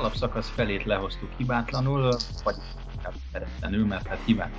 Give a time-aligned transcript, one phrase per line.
[0.00, 2.08] Alapszakasz felét lehoztuk hibátlanul,
[2.44, 2.54] vagy
[3.32, 4.50] szeretlenül, mert hát hibák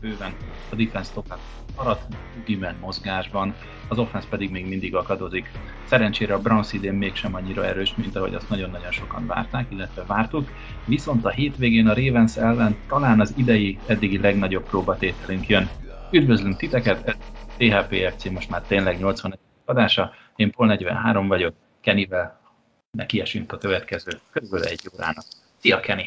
[0.00, 0.32] bőven.
[0.70, 1.38] A defense tovább
[1.76, 2.02] maradt,
[2.44, 3.54] Gimen mozgásban,
[3.88, 5.50] az offense pedig még mindig akadozik.
[5.84, 10.48] Szerencsére a Browns idén mégsem annyira erős, mint ahogy azt nagyon-nagyon sokan várták, illetve vártuk.
[10.84, 15.68] Viszont a hétvégén a Ravens ellen talán az idei eddigi legnagyobb próbatételünk jön.
[16.10, 17.16] Üdvözlünk titeket,
[17.56, 21.54] THPFC most már tényleg 81 adása, én Pol 43 vagyok,
[22.90, 25.24] Nekiesünk a következő körülbelül egy órának.
[25.60, 26.04] Szia, Kenny!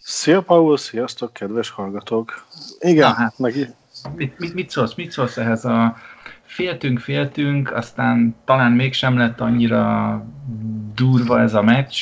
[0.00, 0.76] Szia, Paul!
[0.76, 2.46] Sziasztok, kedves hallgatók!
[2.78, 3.74] Igen, Na, hát, meg...
[4.14, 5.96] mit, mit, mit, szólsz, mit szólsz ehhez a
[6.42, 10.24] féltünk, féltünk, aztán talán mégsem lett annyira
[10.94, 11.96] durva ez a meccs.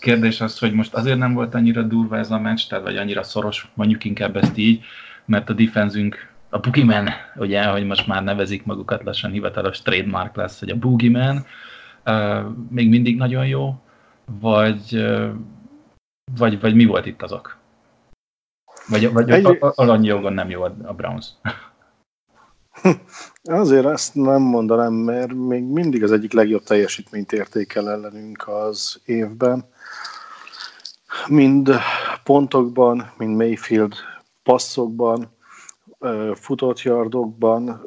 [0.00, 3.22] Kérdés az, hogy most azért nem volt annyira durva ez a meccs, tehát vagy annyira
[3.22, 4.84] szoros, mondjuk inkább ezt így,
[5.24, 10.58] mert a defenzünk, a Boogeyman, ugye, hogy most már nevezik magukat lassan hivatalos trademark lesz,
[10.58, 11.46] hogy a Boogeyman,
[12.70, 13.74] még mindig nagyon jó,
[14.40, 15.04] vagy,
[16.36, 17.56] vagy, vagy mi volt itt azok?
[18.88, 19.58] Vagy, vagy Egy...
[19.60, 21.26] alannyi jogon nem jó a Browns?
[23.42, 29.64] Azért ezt nem mondanám, mert még mindig az egyik legjobb teljesítményt értékel ellenünk az évben.
[31.26, 31.70] Mind
[32.22, 33.94] pontokban, mind Mayfield
[34.42, 35.36] passzokban,
[36.34, 37.86] futott yardokban,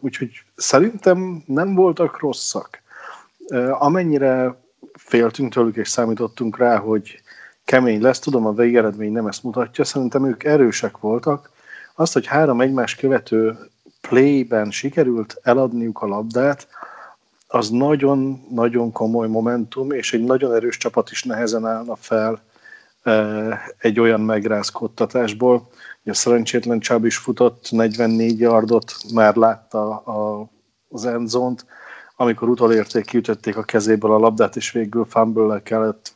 [0.00, 2.79] úgyhogy szerintem nem voltak rosszak.
[3.70, 4.60] Amennyire
[4.92, 7.22] féltünk tőlük és számítottunk rá, hogy
[7.64, 11.50] kemény lesz, tudom a végeredmény nem ezt mutatja, szerintem ők erősek voltak.
[11.94, 13.58] Azt, hogy három egymás követő
[14.00, 16.68] playben sikerült eladniuk a labdát,
[17.46, 22.42] az nagyon-nagyon komoly momentum, és egy nagyon erős csapat is nehezen állna fel
[23.78, 25.68] egy olyan megrázkodtatásból.
[26.04, 30.50] A szerencsétlen Csáb is futott 44 yardot, már látta a,
[30.88, 31.66] az endzont,
[32.20, 36.12] amikor utolérték, kiütötték a kezéből a labdát, és végül fumble kellett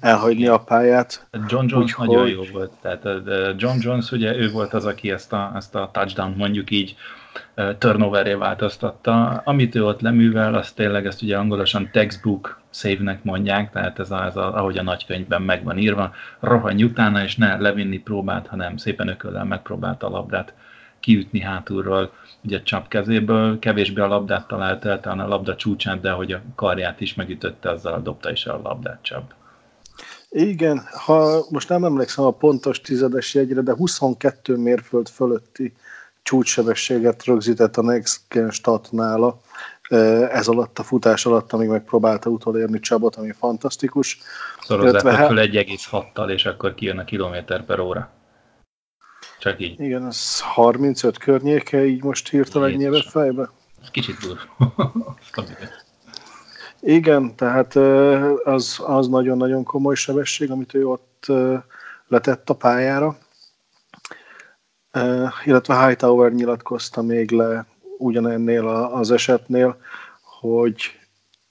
[0.00, 1.26] elhagyni a pályát.
[1.48, 2.72] John Jones Úgy, nagyon jó volt.
[2.80, 3.04] Tehát
[3.56, 6.96] John Jones ugye ő volt az, aki ezt a, ezt a touchdown mondjuk így
[7.78, 9.42] turnoveré változtatta.
[9.44, 14.24] Amit ő ott leművel, az tényleg ezt ugye angolosan textbook save-nek mondják, tehát ez, a,
[14.24, 18.76] ez a, ahogy a nagykönyvben meg van írva, rohanj utána, és ne levinni próbált, hanem
[18.76, 20.52] szépen ököllel megpróbálta a labdát
[21.00, 22.12] kiütni hátulról,
[22.44, 26.40] ugye csap kezéből, kevésbé a labdát talált el, talán a labda csúcsát, de hogy a
[26.54, 29.34] karját is megütötte, azzal dobta is a labdát csap.
[30.28, 35.74] Igen, ha most nem emlékszem a pontos tizedes jegyre, de 22 mérföld fölötti
[36.22, 39.40] csúcssebességet rögzített a Next Gen stat nála
[40.30, 44.18] ez alatt a futás alatt, amíg megpróbálta utolérni Csabot, ami fantasztikus.
[44.60, 48.10] Szorozzák föl 1,6-tal, és akkor kijön a kilométer per óra.
[49.42, 49.80] Csak így.
[49.80, 53.50] Igen, az 35 környéke, így most hirtelen nyilván fejbe.
[53.90, 55.14] Kicsit durva.
[56.80, 57.76] Igen, tehát
[58.44, 61.26] az, az nagyon-nagyon komoly sebesség, amit ő ott
[62.08, 63.18] letett a pályára.
[65.44, 67.66] Illetve Hightower nyilatkozta még le
[67.98, 69.76] ugyanennél az esetnél,
[70.40, 70.98] hogy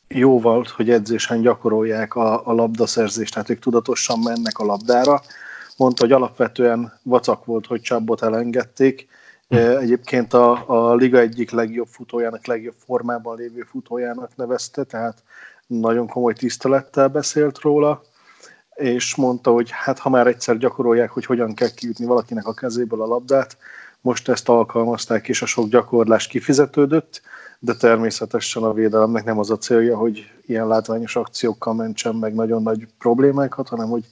[0.08, 5.22] jó volt, hogy edzésen gyakorolják a, a labdaszerzést, tehát ők tudatosan mennek a labdára,
[5.78, 9.08] mondta, hogy alapvetően vacak volt, hogy Csabbot elengedték.
[9.48, 9.56] Hm.
[9.56, 15.24] Egyébként a, a liga egyik legjobb futójának, legjobb formában lévő futójának nevezte, tehát
[15.68, 18.02] nagyon komoly tisztelettel beszélt róla,
[18.74, 23.02] és mondta, hogy hát ha már egyszer gyakorolják, hogy hogyan kell kiütni valakinek a kezéből
[23.02, 23.58] a labdát,
[24.02, 27.22] most ezt alkalmazták, és a sok gyakorlás kifizetődött,
[27.60, 32.64] de természetesen a védelemnek nem az a célja, hogy ilyen látványos akciókkal mentsen meg nagyon
[32.64, 34.04] nagy problémákat, hanem hogy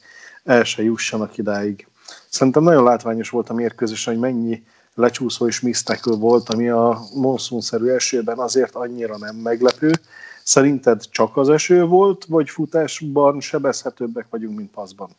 [0.44, 1.88] el se jussanak idáig.
[2.30, 4.64] Szerintem nagyon látványos volt a mérkőzés, hogy mennyi
[4.96, 9.92] lecsúszó és misztekül volt, ami a monszunszerű esőben azért annyira nem meglepő.
[10.44, 15.10] Szerinted csak az eső volt, vagy futásban sebezhetőbbek vagyunk, mint paszban?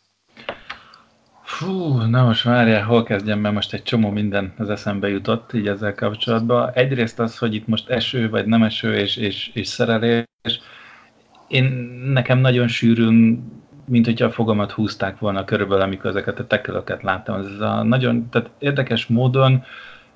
[1.42, 5.66] Fú, na most várjál, hol kezdjem, mert most egy csomó minden az eszembe jutott így
[5.66, 6.70] ezzel kapcsolatban.
[6.74, 10.24] Egyrészt az, hogy itt most eső, vagy nem eső, és, és, és szerelés.
[11.48, 11.64] Én
[12.12, 13.52] nekem nagyon sűrűn
[13.90, 17.40] mint hogyha a fogamat húzták volna körülbelül, amikor ezeket a tekölöket láttam.
[17.40, 19.64] Ez a nagyon tehát érdekes módon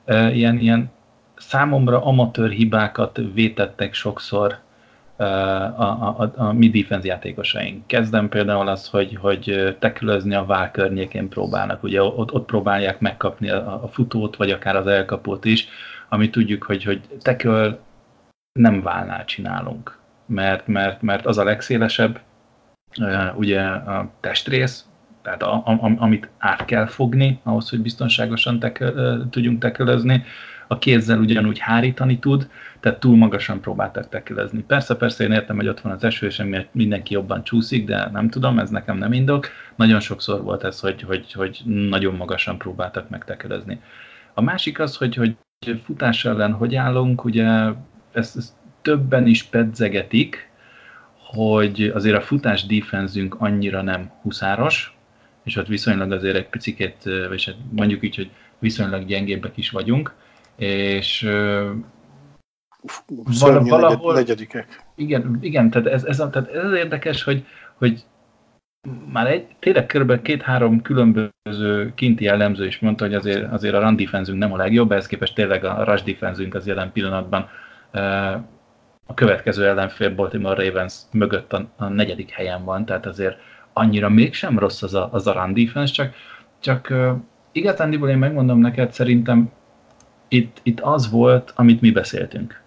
[0.05, 0.91] e, ilyen, ilyen
[1.37, 4.59] számomra amatőr hibákat vétettek sokszor
[5.17, 7.87] a, a, a, a mi defense játékosaink.
[7.87, 11.83] Kezdem például az, hogy, hogy tekülözni a vál környékén próbálnak.
[11.83, 15.69] Ugye ott, ott próbálják megkapni a, a futót, vagy akár az elkapót is,
[16.09, 17.79] ami tudjuk, hogy, hogy teköl
[18.53, 19.99] nem válnál csinálunk.
[20.27, 22.21] Mert, mert, mert az a legszélesebb,
[23.37, 24.85] ugye a testrész,
[25.23, 30.25] tehát a, a, amit át kell fogni ahhoz, hogy biztonságosan tekel, tudjunk tekölözni,
[30.67, 32.49] a kézzel ugyanúgy hárítani tud,
[32.81, 34.63] tehát túl magasan próbáltak tekelezni.
[34.63, 36.43] Persze, persze én értem, hogy ott van az eső, és
[36.73, 39.49] mindenki jobban csúszik, de nem tudom, ez nekem nem indok.
[39.75, 43.81] Nagyon sokszor volt ez, hogy, hogy, hogy nagyon magasan próbáltak megtekelezni.
[44.35, 45.37] A másik az, hogy, hogy
[45.85, 47.47] futás ellen hogy állunk, ugye
[48.13, 48.53] ezt, ezt
[48.83, 50.53] többen is pedzegetik,
[51.35, 54.97] hogy azért a futás defenzünk annyira nem huszáros,
[55.45, 56.97] és ott viszonylag azért egy picit,
[57.29, 60.15] vagy hát mondjuk így, hogy viszonylag gyengébbek is vagyunk,
[60.57, 61.29] és
[63.41, 64.15] Val- valahol...
[64.15, 64.85] Negyedikek.
[64.95, 68.05] Igen, igen tehát, ez, ez, tehát ez érdekes, hogy, hogy
[69.13, 70.23] már egy, tényleg kb.
[70.23, 74.93] két-három különböző kinti jellemző is mondta, hogy azért, azért a run defense nem a legjobb,
[74.93, 77.49] ehhez képest tényleg a rush defense az jelen pillanatban
[79.07, 83.37] a következő ellenfél Baltimore Ravens mögött a, a negyedik helyen van, tehát azért
[83.73, 86.15] annyira mégsem rossz az a, az a run defense, csak,
[86.61, 87.13] csak uh,
[87.53, 89.51] igazándiból én megmondom neked, szerintem
[90.29, 92.63] itt, itt az volt, amit mi beszéltünk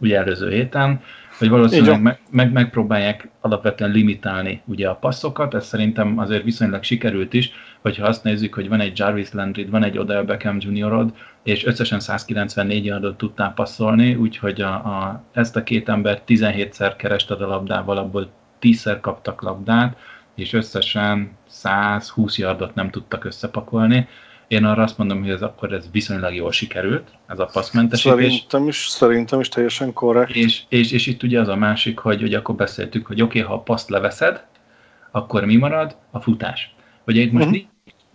[0.00, 1.00] ugye előző héten,
[1.38, 7.32] hogy valószínűleg meg, meg, megpróbálják alapvetően limitálni ugye a passzokat, ez szerintem azért viszonylag sikerült
[7.32, 11.12] is, hogyha azt nézzük, hogy van egy Jarvis Landry, van egy Odell Beckham Juniorod,
[11.42, 17.40] és összesen 194 yardot tudtál passzolni, úgyhogy a, a, ezt a két ember 17-szer kerested
[17.40, 18.30] a labdával, abból
[18.60, 19.96] 10-szer kaptak labdát,
[20.34, 24.08] és összesen 120 yardot nem tudtak összepakolni.
[24.48, 28.24] Én arra azt mondom, hogy ez akkor ez viszonylag jól sikerült, ez a passzmentesítés.
[28.24, 30.34] Szerintem is, szerintem is teljesen korrekt.
[30.34, 33.50] És, és, és itt ugye az a másik, hogy, hogy akkor beszéltük, hogy oké, okay,
[33.50, 34.46] ha a paszt leveszed,
[35.10, 35.96] akkor mi marad?
[36.10, 36.74] A futás.
[37.06, 37.62] Ugye itt most uh-huh.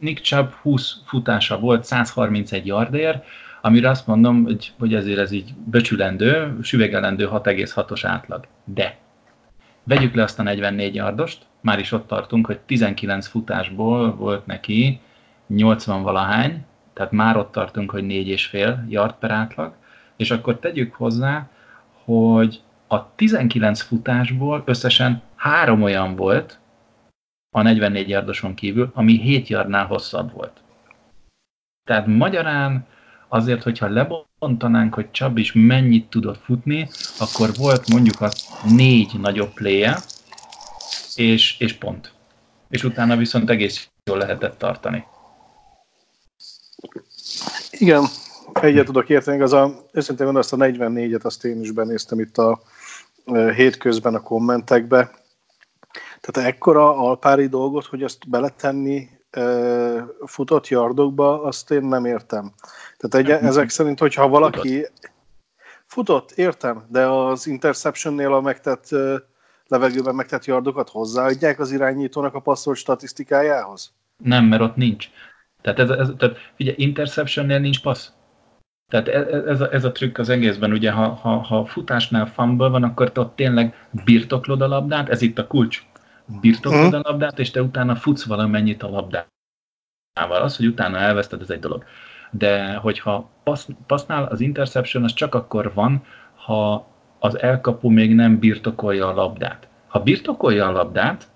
[0.05, 3.25] Nick Chubb 20 futása volt, 131 yardért,
[3.61, 8.47] amire azt mondom, hogy, hogy ezért ez így becsülendő, süvegelendő 6,6-os átlag.
[8.63, 8.97] De
[9.83, 14.99] vegyük le azt a 44 yardost, már is ott tartunk, hogy 19 futásból volt neki
[15.47, 19.73] 80 valahány, tehát már ott tartunk, hogy 4,5 yard per átlag,
[20.17, 21.49] és akkor tegyük hozzá,
[22.03, 26.59] hogy a 19 futásból összesen három olyan volt,
[27.55, 30.61] a 44 yardoson kívül, ami 7 yardnál hosszabb volt.
[31.83, 32.87] Tehát magyarán
[33.27, 38.31] azért, hogyha lebontanánk, hogy Csab is mennyit tudott futni, akkor volt mondjuk a
[38.75, 39.85] négy nagyobb play
[41.15, 42.11] és, és pont.
[42.69, 45.03] És utána viszont egész jól lehetett tartani.
[47.71, 48.03] Igen,
[48.53, 52.61] egyet tudok érteni, az a, őszintén azt a 44-et, azt én is benéztem itt a
[53.55, 55.23] hétközben a kommentekbe.
[56.25, 59.09] Tehát ekkora alpári dolgot, hogy ezt beletenni
[60.25, 62.53] futott yardokba, azt én nem értem.
[62.97, 64.87] Tehát egy, ezek szerint, hogyha valaki
[65.85, 68.89] futott, értem, de az interceptionnél a megtett
[69.67, 73.93] levegőben megtett yardokat hozzáadják az irányítónak a passzol statisztikájához?
[74.23, 75.09] Nem, mert ott nincs.
[75.61, 78.09] Tehát, ez, ez, tehát figyelj, interceptionnél nincs passz.
[78.87, 82.25] Tehát ez, e, ez, a, ez a trükk az egészben, ugye ha, ha, ha futásnál
[82.25, 85.83] fumble van, akkor te ott tényleg birtoklod a labdát, ez itt a kulcs.
[86.41, 90.41] Birtoklod a labdát, és te utána futsz valamennyit a labdával.
[90.41, 91.83] Az, hogy utána elveszted, ez egy dolog.
[92.31, 96.03] De hogyha passz, passznál az interception, az csak akkor van,
[96.35, 96.87] ha
[97.19, 99.67] az elkapó még nem birtokolja a labdát.
[99.87, 101.27] Ha birtokolja a labdát,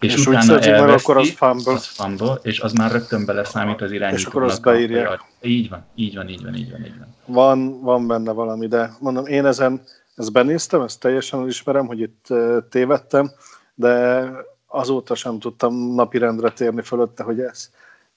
[0.00, 1.72] és, és utána elveszti, meg, akkor az fumble.
[1.72, 4.18] az fumble, és az már rögtön beleszámít az irányítónak.
[4.18, 5.20] És akkor azt beírják.
[5.42, 7.14] Így van, így van, így van, így van, így van.
[7.26, 9.82] Van, van benne valami, de mondom, én ezen
[10.16, 12.26] ezt benéztem, ezt teljesen elismerem, hogy itt
[12.70, 13.30] tévedtem,
[13.78, 14.30] de
[14.66, 17.70] azóta sem tudtam napirendre térni fölötte, hogy ez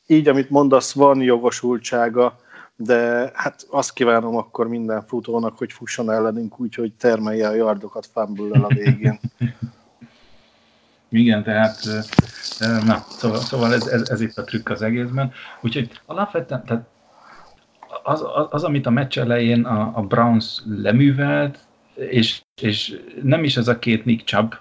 [0.07, 2.39] így, amit mondasz, van jogosultsága,
[2.75, 8.05] de hát azt kívánom akkor minden futónak, hogy fusson ellenünk úgy, hogy termelje a yardokat
[8.05, 9.19] fumble a végén.
[11.09, 11.77] Igen, tehát
[12.85, 15.31] na, szóval, szóval ez, ez, ez itt a trükk az egészben.
[15.61, 16.83] Úgyhogy alapvetően, tehát
[18.03, 21.59] az, az, az amit a meccs elején a, a Browns leművelt,
[21.95, 24.55] és, és nem is ez a két Nick Chubb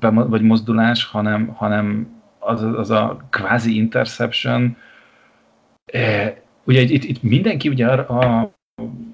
[0.00, 4.76] vagy mozdulás, hanem, hanem az, az a kvázi interception.
[6.64, 8.54] Ugye itt, itt mindenki ugye a, a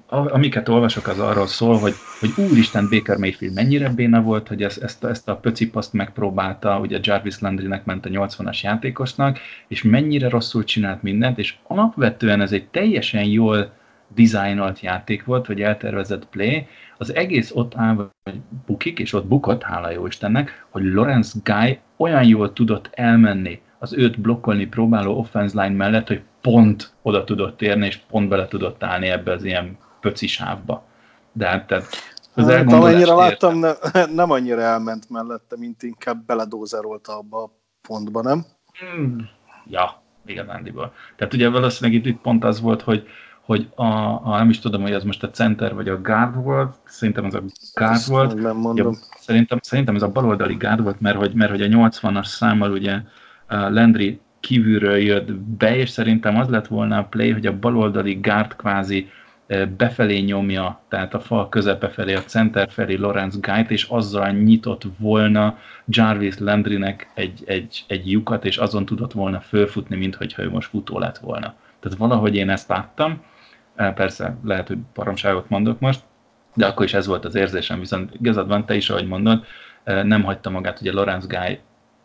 [0.07, 4.83] amiket olvasok, az arról szól, hogy, hogy úristen Baker Mayfield mennyire béna volt, hogy ezt,
[4.83, 10.63] ezt, ezt a pöcipaszt megpróbálta, ugye Jarvis Landrynek ment a 80-as játékosnak, és mennyire rosszul
[10.63, 13.71] csinált mindent, és alapvetően ez egy teljesen jól
[14.13, 19.63] dizájnolt játék volt, vagy eltervezett play, az egész ott áll, vagy bukik, és ott bukott,
[19.63, 25.61] hála jó Istennek, hogy Lorenz Guy olyan jól tudott elmenni az őt blokkolni próbáló offense
[25.61, 29.77] line mellett, hogy pont oda tudott érni, és pont bele tudott állni ebbe az ilyen
[29.99, 30.83] pöci sávba.
[31.31, 31.85] De hát tehát
[32.33, 33.71] az hát, amennyire láttam, ne,
[34.21, 37.51] nem annyira elment mellette, mint inkább beledózerolta abba a
[37.87, 38.45] pontba, nem?
[38.79, 39.29] Hmm.
[39.67, 40.93] Ja, igazándiból.
[41.15, 43.07] Tehát ugye valószínűleg itt pont az volt, hogy
[43.51, 46.75] hogy a, a, nem is tudom, hogy ez most a center vagy a guard volt,
[46.85, 47.43] szerintem ez a
[47.73, 48.41] guard Ezt volt.
[48.41, 48.91] Nem mondom.
[48.91, 52.71] Ja, szerintem, szerintem ez a baloldali guard volt, mert hogy, mert hogy a 80-as számmal
[52.71, 52.99] ugye
[53.47, 58.55] Landry kívülről jött be, és szerintem az lett volna a play, hogy a baloldali guard
[58.55, 59.09] kvázi
[59.77, 64.83] befelé nyomja, tehát a fal közepe felé, a center felé Lorenz Guy-t, és azzal nyitott
[64.97, 70.49] volna Jarvis Landrynek egy, egy, egy lyukat, és azon tudott volna fölfutni, mint hogyha ő
[70.49, 71.53] most futó lett volna.
[71.79, 73.21] Tehát valahogy én ezt láttam,
[73.89, 76.01] persze lehet, hogy paromságot mondok most,
[76.53, 79.45] de akkor is ez volt az érzésem, viszont igazad van, te is, ahogy mondod,
[79.83, 81.59] nem hagyta magát ugye Lorenz Guy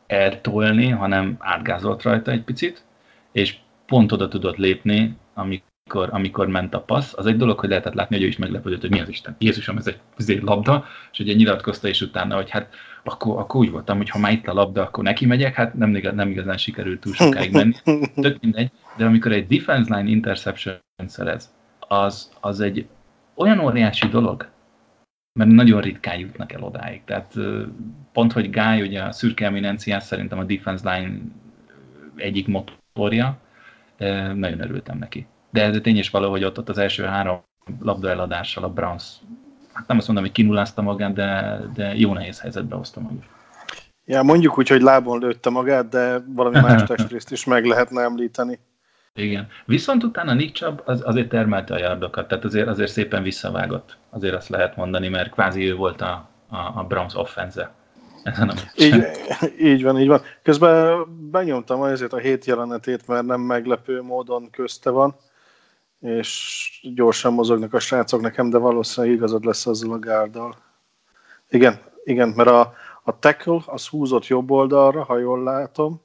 [0.07, 2.85] eltolni, hanem átgázolt rajta egy picit,
[3.33, 3.57] és
[3.87, 7.13] pont oda tudott lépni, amikor, amikor ment a passz.
[7.17, 9.37] Az egy dolog, hogy lehetett látni, hogy ő is meglepődött, hogy mi az Isten.
[9.39, 13.61] Jézusom, ez egy, ez egy labda, és ugye nyilatkozta is utána, hogy hát akkor, akkor
[13.61, 16.57] úgy voltam, hogy ha már itt a labda, akkor neki megyek, hát nem, nem igazán
[16.57, 17.75] sikerült túl sokáig menni.
[18.15, 21.55] Tök mindegy, de amikor egy defense line interception szerez,
[21.89, 22.87] az, az egy
[23.35, 24.49] olyan óriási dolog,
[25.39, 27.05] mert nagyon ritkán jutnak el odáig.
[27.05, 27.35] Tehát
[28.13, 31.19] pont, hogy Guy, ugye a szürke eminenciás szerintem a defense line
[32.17, 33.39] egyik motorja,
[34.35, 35.27] nagyon örültem neki.
[35.51, 37.41] De ez tény is való, hogy ott, ott az első három
[37.81, 39.05] labda eladással a Browns,
[39.73, 43.25] hát nem azt mondom, hogy kinulázta magát, de, de jó nehéz helyzetbe hozta magát.
[44.05, 48.59] Ja, mondjuk úgy, hogy lábon lőtte magát, de valami más testrészt is meg lehetne említeni.
[49.17, 49.49] Igen.
[49.65, 53.97] Viszont utána Nick Chubb az, azért termelte a yardokat, tehát azért, azért szépen visszavágott.
[54.11, 57.75] Azért azt lehet mondani, mert kvázi ő volt a, a, a Browns offense
[58.23, 59.05] ezen a így,
[59.73, 60.21] így van, így van.
[60.43, 65.17] Közben benyomtam azért a hét jelenetét, mert nem meglepő módon közte van,
[66.01, 70.57] és gyorsan mozognak a srácok nekem, de valószínűleg igazad lesz azzal a gárdal.
[71.49, 76.01] Igen, igen, mert a, a tackle az húzott jobb oldalra, ha jól látom,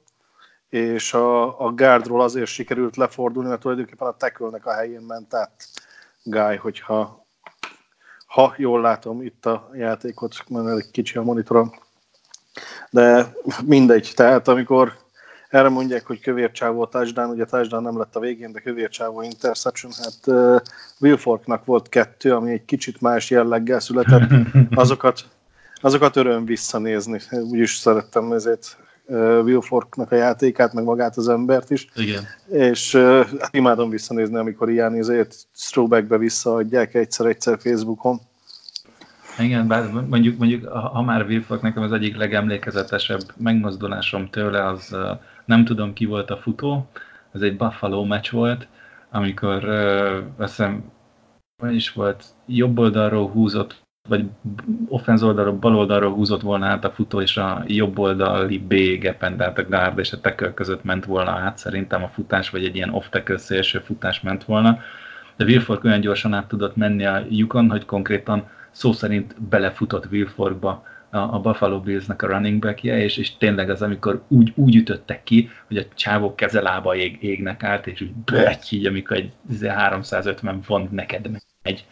[0.72, 5.64] és a, a gárdról azért sikerült lefordulni, mert tulajdonképpen a tekölnek a helyén ment át.
[6.22, 7.26] Guy, hogyha
[8.26, 11.72] ha jól látom itt a játékot, mert egy kicsi a monitorom.
[12.90, 13.32] De
[13.64, 14.92] mindegy, tehát amikor
[15.48, 18.88] erre mondják, hogy kövér csávó a touchdown, ugye touchdown nem lett a végén, de kövér
[18.88, 20.60] csávó interception, hát uh,
[21.00, 24.30] Wilforknak volt kettő, ami egy kicsit más jelleggel született,
[24.74, 25.24] azokat,
[25.80, 28.76] azokat öröm visszanézni, úgyis szerettem ezért
[29.44, 31.86] Wilforknak a játékát, meg magát az embert is.
[31.94, 32.22] Igen.
[32.50, 32.94] És
[33.40, 35.36] hát imádom visszanézni, amikor ilyen izét
[35.70, 38.20] throwbackbe visszaadják egyszer-egyszer Facebookon.
[39.38, 44.96] Igen, bár mondjuk, mondjuk ha már Wilfork nekem az egyik legemlékezetesebb megmozdulásom tőle, az
[45.44, 46.88] nem tudom ki volt a futó,
[47.32, 48.66] ez egy Buffalo meccs volt,
[49.10, 49.68] amikor
[50.36, 50.84] azt hiszem,
[51.70, 54.24] is volt, jobb oldalról húzott vagy
[54.88, 59.36] offenz oldalról, bal oldalról húzott volna át a futó, és a jobb oldali B gepen,
[59.36, 62.76] tehát a guard és a tackle között ment volna át, szerintem a futás, vagy egy
[62.76, 64.78] ilyen off-tackle szélső futás ment volna.
[65.36, 70.84] De Wilfork olyan gyorsan át tudott menni a lyukon, hogy konkrétan szó szerint belefutott Wilforkba
[71.10, 75.50] a Buffalo Bills-nek a running backje, és, és tényleg az, amikor úgy, úgy ütöttek ki,
[75.66, 79.32] hogy a csávok kezelába ég, égnek át, és úgy böty, így, amikor egy
[79.66, 81.30] 350 izé font neked
[81.62, 81.84] megy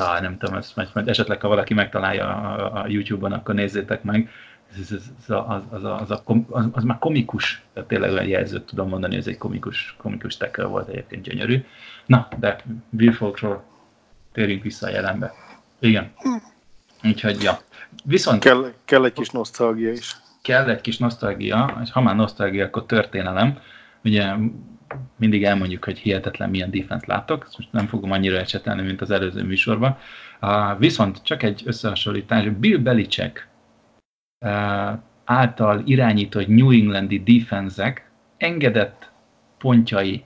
[0.00, 4.02] ha nem tudom, ezt majd, majd esetleg ha valaki megtalálja a, a YouTube-on, akkor nézzétek
[4.02, 4.30] meg.
[4.72, 6.20] Ez, ez, ez az, az, az, az,
[6.50, 10.64] az, az már komikus, tehát tényleg olyan jelzőt tudom mondani, ez egy komikus, komikus tackle
[10.64, 11.64] volt egyébként gyönyörű.
[12.06, 12.56] Na, de
[12.90, 13.64] Will Folkról
[14.32, 15.32] térjünk vissza a jelenbe.
[15.78, 16.12] Igen.
[17.04, 17.58] Úgyhogy, ja.
[18.04, 18.42] Viszont...
[18.42, 20.16] Kell, kell egy kis nosztalgia is.
[20.42, 23.58] Kell egy kis nosztalgia, és ha már nosztalgia, akkor történelem.
[24.04, 24.34] Ugye
[25.16, 29.10] mindig elmondjuk, hogy hihetetlen milyen defense látok, ezt most nem fogom annyira ecsetelni, mint az
[29.10, 29.96] előző műsorban.
[30.40, 33.48] Uh, viszont csak egy összehasonlítás, Bill Belichick
[34.44, 34.50] uh,
[35.24, 39.10] által irányított New Englandi defensek engedett
[39.58, 40.24] pontjai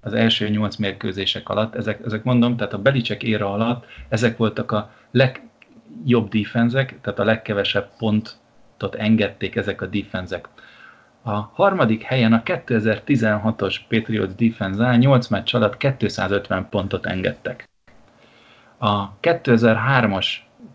[0.00, 4.72] az első nyolc mérkőzések alatt, ezek, ezek mondom, tehát a Belichick éra alatt ezek voltak
[4.72, 10.48] a legjobb defensek, tehát a legkevesebb pontot engedték ezek a defensek.
[11.28, 17.68] A harmadik helyen a 2016-os Patriots defense áll, 8 meccs alatt 250 pontot engedtek.
[18.78, 20.26] A 2003-as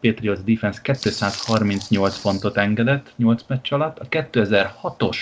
[0.02, 5.18] Patriots defense 238 pontot engedett 8 meccs alatt, a 2006-os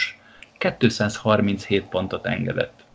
[0.78, 2.86] 237 pontot engedett.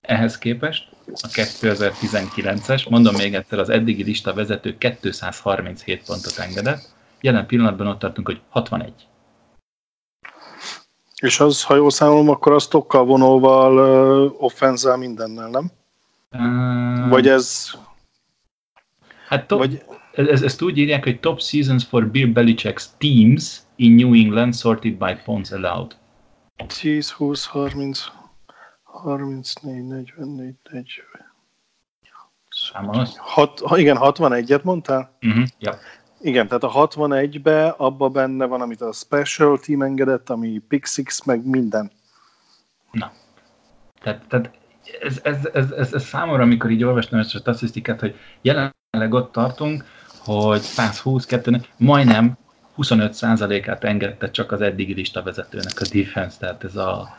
[0.00, 7.46] Ehhez képest a 2019-es, mondom még egyszer, az eddigi lista vezető 237 pontot engedett, jelen
[7.46, 8.92] pillanatban ott tartunk, hogy 61.
[11.24, 13.78] És az, ha jól számolom, akkor az tokkal vonóval
[14.38, 15.70] offenzel mindennel, nem?
[16.32, 17.70] Uh, Vagy ez...
[19.28, 19.84] Hát to- Vagy...
[20.12, 24.92] Ez, ezt úgy írják, hogy Top Seasons for Bill Belichick's Teams in New England sorted
[24.92, 25.96] by points allowed.
[26.80, 28.04] 10, 20, 30,
[28.82, 30.94] 34, 44, 40.
[32.48, 33.16] Számolsz?
[33.16, 35.16] Hat, igen, 61-et mondtál?
[35.22, 35.78] Uh-huh, ja.
[36.24, 41.24] Igen, tehát a 61-be abba benne van, amit a Special Team engedett, ami Pick Six,
[41.24, 41.90] meg minden.
[42.90, 43.12] Na.
[44.02, 44.50] Tehát, tehát
[45.00, 49.32] ez, ez, ez, ez, ez számomra, amikor így olvastam ezt a statisztikát, hogy jelenleg ott
[49.32, 49.84] tartunk,
[50.18, 52.36] hogy 122, majdnem
[52.76, 57.16] 25%-át engedte csak az eddigi lista vezetőnek a defense, tehát ez a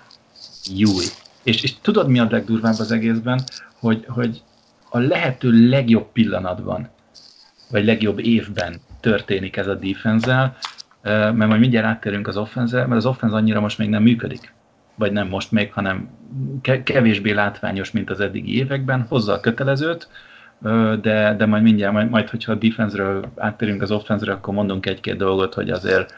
[0.64, 1.06] júj.
[1.44, 3.44] És, és tudod, mi a legdurvább az egészben?
[3.80, 4.42] Hogy, hogy
[4.90, 6.90] a lehető legjobb pillanatban,
[7.70, 10.56] vagy legjobb évben történik ez a defense
[11.02, 14.54] mert majd mindjárt áttérünk az offense mert az offense annyira most még nem működik.
[14.96, 16.10] Vagy nem most még, hanem
[16.84, 19.06] kevésbé látványos, mint az eddigi években.
[19.10, 20.08] Hozza a kötelezőt,
[21.02, 25.18] de, de majd mindjárt, majd, majd hogyha a defense-ről áttérünk az offense akkor mondunk egy-két
[25.18, 26.14] dolgot, hogy azért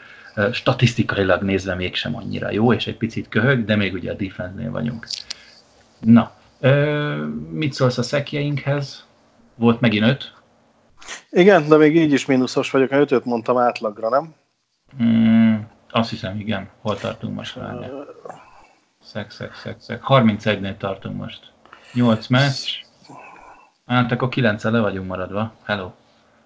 [0.52, 5.06] statisztikailag nézve mégsem annyira jó, és egy picit köhög, de még ugye a defense-nél vagyunk.
[6.00, 6.32] Na,
[7.50, 9.06] mit szólsz a szekjeinkhez?
[9.54, 10.32] Volt megint öt,
[11.30, 14.34] igen, de még így is mínuszos vagyok, mert ötöt mondtam átlagra, nem?
[15.02, 15.54] Mm,
[15.90, 16.68] azt hiszem, igen.
[16.80, 17.86] Hol tartunk most várni?
[19.02, 20.02] Szek, szek, szek, szek.
[20.06, 21.52] 31-nél tartunk most.
[21.92, 22.68] 8 meccs.
[23.86, 25.52] Hát akkor 9 le vagyunk maradva.
[25.64, 25.90] Hello.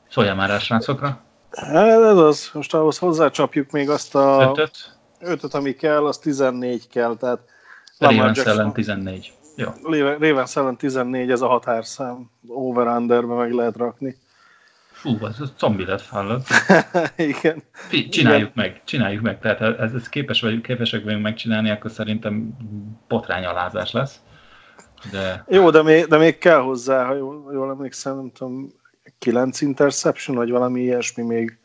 [0.08, 1.20] Szólja már rá srácokra.
[1.50, 2.50] Hát ez az.
[2.52, 4.48] Most ahhoz hozzácsapjuk még azt a...
[4.50, 4.96] Ötöt?
[5.18, 7.38] Ötöt, ami kell, az 14 kell, tehát...
[7.98, 9.32] Ravens ellen 14.
[9.56, 9.68] Jó.
[10.18, 12.30] Ravens ellen 14, ez a határszám.
[12.46, 14.16] Over-underbe meg lehet rakni.
[15.02, 16.42] Fú, ez, ez zombi lesz, hallod?
[17.16, 17.62] Igen.
[17.90, 18.52] Csináljuk Igen.
[18.54, 19.40] meg, csináljuk meg.
[19.40, 22.56] Tehát ez, ez képes vagyunk, képesek vagyunk megcsinálni, akkor szerintem
[23.08, 24.20] botrányalázás lesz.
[25.10, 25.44] De...
[25.48, 28.68] Jó, de még, de még kell hozzá, ha jól, jól emlékszem, nem tudom,
[29.18, 31.58] 9 interception, vagy valami ilyesmi még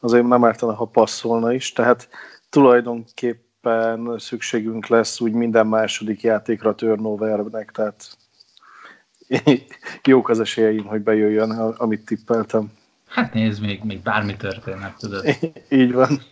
[0.00, 2.08] azért nem ártana, ha passzolna is, tehát
[2.48, 8.16] tulajdonképpen szükségünk lesz úgy minden második játékra turnovernek, tehát
[10.04, 12.80] jók az esélyeim, hogy bejöjjön, amit tippeltem.
[13.12, 15.24] Hát nézd, még, még bármi történhet, tudod.
[15.68, 16.22] Így van.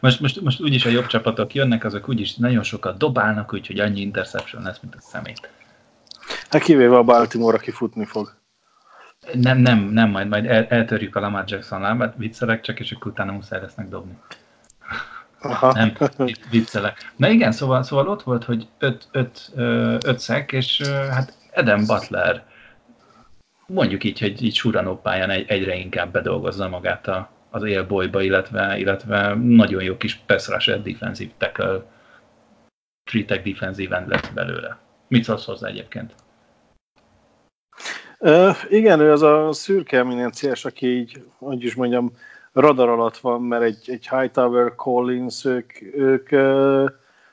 [0.00, 4.00] Most, most, most úgyis a jobb csapatok jönnek, azok úgyis nagyon sokat dobálnak, úgyhogy annyi
[4.00, 5.50] interception lesz, mint a szemét.
[6.50, 8.34] Hát kivéve a Baltimore, aki futni fog.
[9.32, 13.10] Nem, nem, nem, majd, majd el, eltörjük a Lamar Jackson lábát, viccelek csak, és akkor
[13.10, 14.18] utána muszáj lesznek dobni.
[15.40, 15.72] Aha.
[15.72, 15.96] Nem,
[16.50, 17.12] viccelek.
[17.16, 19.50] Na igen, szóval, szóval ott volt, hogy öt, öt,
[20.04, 20.80] öt szek, és
[21.10, 22.44] hát Eden Butler
[23.72, 28.78] mondjuk így, hogy így suranó pályán egy, egyre inkább bedolgozza magát a, az élbolyba, illetve,
[28.78, 31.82] illetve nagyon jó kis pass rusher defensive tackle,
[33.04, 34.78] three defensive end lett belőle.
[35.08, 36.14] Mit szólsz hozzá egyébként?
[38.18, 42.12] Uh, igen, ő az a szürke eminenciás, aki így, hogy is mondjam,
[42.52, 46.90] radar alatt van, mert egy, egy Hightower, Collins, ők, ők uh,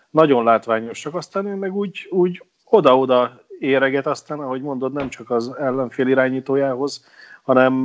[0.10, 5.56] nagyon látványosak, aztán ő meg úgy, úgy oda-oda éreget, aztán, ahogy mondod, nem csak az
[5.58, 7.06] ellenfél irányítójához,
[7.44, 7.84] hanem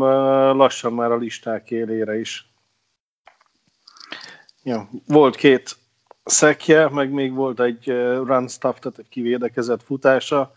[0.57, 2.53] lassan már a listák élére is.
[4.63, 5.77] Ja, volt két
[6.25, 7.87] szekje, meg még volt egy
[8.25, 10.55] run stuff, tehát egy kivédekezett futása.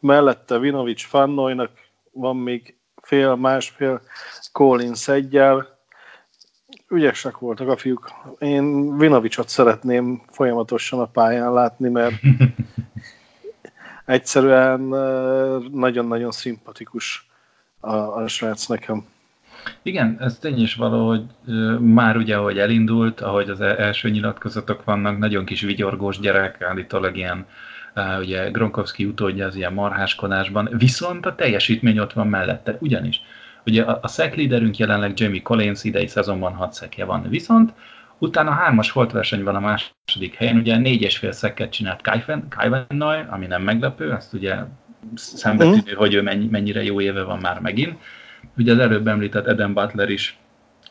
[0.00, 1.70] Mellette Vinovics Fannoynak
[2.12, 4.00] van még fél, másfél,
[4.52, 5.79] Collins egyel.
[6.90, 8.10] Ügyesek voltak a fiúk.
[8.38, 12.14] Én Vinovicsot szeretném folyamatosan a pályán látni, mert
[14.06, 14.80] egyszerűen
[15.72, 17.30] nagyon-nagyon szimpatikus
[17.80, 19.04] a, a srác nekem.
[19.82, 21.24] Igen, ez tény is való, hogy
[21.80, 27.16] már ugye, ahogy elindult, ahogy az e-, első nyilatkozatok vannak, nagyon kis vigyorgós gyerek, állítólag
[27.16, 27.46] ilyen
[28.18, 33.20] ugye Gronkowski utódja az ilyen marháskodásban, viszont a teljesítmény ott van mellette, ugyanis
[33.70, 37.72] ugye a, a szek líderünk jelenleg Jamie Collins idei szezonban 6 szekje van, viszont
[38.22, 42.00] Utána hármas verseny van a második helyen, ugye négy és fél szekket csinált
[42.48, 42.48] Kaiven,
[43.30, 44.56] ami nem meglepő, azt ugye
[45.14, 45.98] szembetűnő, uh-huh.
[45.98, 47.98] hogy ő mennyi, mennyire jó éve van már megint.
[48.56, 50.38] Ugye az előbb említett Eden Butler is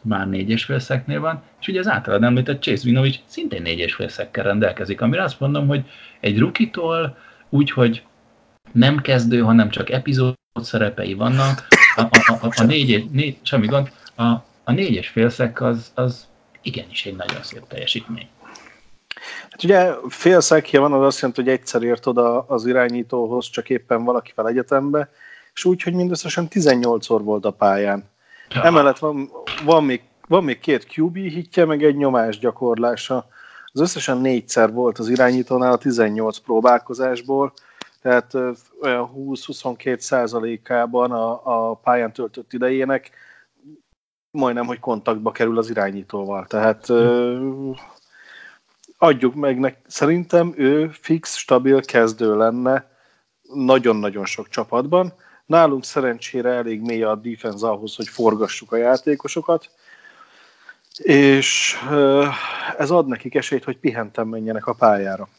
[0.01, 3.79] már négy és fél szeknél van, és ugye az általad említett Chase Winovich szintén négy
[3.79, 5.83] és fél szekkel rendelkezik, amire azt mondom, hogy
[6.19, 7.17] egy rukitól
[7.49, 8.03] úgy, hogy
[8.71, 11.67] nem kezdő, hanem csak epizód szerepei vannak,
[11.99, 14.23] a, a, a, a négy, négy, semmi gond, a,
[14.63, 16.27] a négy és fél szek az, az
[16.61, 18.27] igenis egy nagyon szép teljesítmény.
[19.49, 23.69] Hát ugye fél szekje van, az azt jelenti, hogy egyszer ért oda az irányítóhoz, csak
[23.69, 25.09] éppen valakivel egyetembe,
[25.53, 28.03] és úgy, hogy mindösszesen 18-szor volt a pályán.
[28.49, 28.63] Ja.
[28.63, 29.29] Emellett van,
[29.63, 33.27] van, még, van még két QB hitje, meg egy nyomás gyakorlása.
[33.65, 37.53] Az összesen négyszer volt az irányítónál a 18 próbálkozásból,
[38.01, 38.33] tehát
[38.81, 43.11] olyan 20-22 százalékában a, a pályán töltött idejének
[44.31, 46.45] majdnem, hogy kontaktba kerül az irányítóval.
[46.45, 46.87] Tehát
[48.97, 52.91] adjuk meg, nek, szerintem ő fix, stabil kezdő lenne
[53.53, 55.13] nagyon-nagyon sok csapatban.
[55.45, 59.69] Nálunk szerencsére elég mély a defense ahhoz, hogy forgassuk a játékosokat,
[60.97, 61.75] és
[62.77, 65.29] ez ad nekik esélyt, hogy pihentem menjenek a pályára.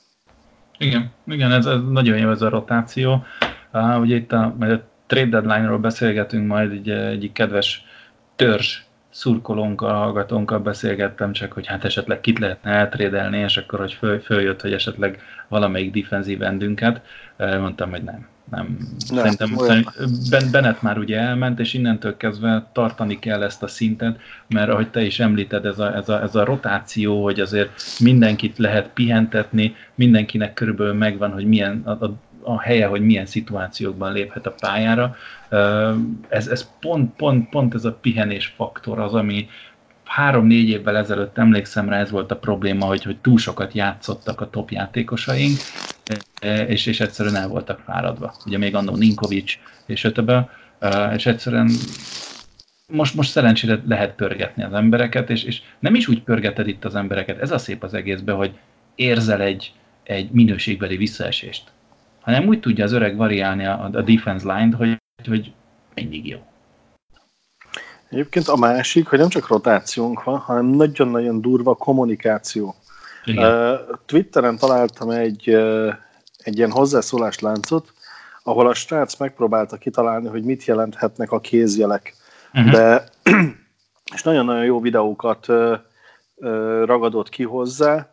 [0.81, 3.25] Igen, igen ez, ez nagyon jó ez a rotáció.
[3.73, 7.85] Uh, ugye itt a, majd a trade deadline-ról beszélgetünk, majd egy, egyik kedves
[8.37, 8.79] törzs
[9.11, 14.61] szurkolónkkal, hallgatónkkal beszélgettem, csak hogy hát esetleg kit lehetne eltrédelni, és akkor, hogy föl, följött,
[14.61, 17.03] hogy esetleg valamelyik defenzív endünket.
[17.37, 18.27] Mondtam, hogy nem.
[18.51, 18.79] Nem.
[19.11, 19.85] nem Szerintem
[20.31, 24.91] ben, Bennett már ugye elment, és innentől kezdve tartani kell ezt a szintet, mert ahogy
[24.91, 29.75] te is említed, ez a, ez a, ez a rotáció, hogy azért mindenkit lehet pihentetni,
[29.95, 35.17] mindenkinek körülbelül megvan, hogy milyen a, a a helye, hogy milyen szituációkban léphet a pályára.
[36.29, 39.49] Ez, ez pont, pont, pont ez a pihenés faktor az, ami
[40.05, 44.51] három-négy évvel ezelőtt emlékszem rá, ez volt a probléma, hogy, hogy túl sokat játszottak a
[44.51, 45.59] top játékosaink,
[46.67, 48.35] és, és egyszerűen el voltak fáradva.
[48.47, 50.49] Ugye még annó Ninkovics és ötöbe,
[51.15, 51.71] és egyszerűen
[52.87, 56.95] most, most szerencsére lehet pörgetni az embereket, és, és nem is úgy pörgeted itt az
[56.95, 58.53] embereket, ez a szép az egészben, hogy
[58.95, 61.63] érzel egy, egy minőségbeli visszaesést
[62.21, 64.97] hanem úgy tudja az öreg variálni a, a defense line-t, hogy,
[65.29, 65.53] hogy
[65.95, 66.39] mindig jó.
[68.09, 72.75] Egyébként a másik, hogy nem csak rotációnk van, hanem nagyon-nagyon durva kommunikáció.
[73.25, 73.79] Igen.
[74.07, 75.49] Twitteren találtam egy,
[76.39, 77.93] egy ilyen hozzászólásláncot,
[78.43, 82.15] ahol a srác megpróbálta kitalálni, hogy mit jelenthetnek a kézjelek.
[82.55, 82.71] Uh-huh.
[82.71, 83.05] De,
[84.15, 85.47] és nagyon-nagyon jó videókat
[86.85, 88.11] ragadott ki hozzá,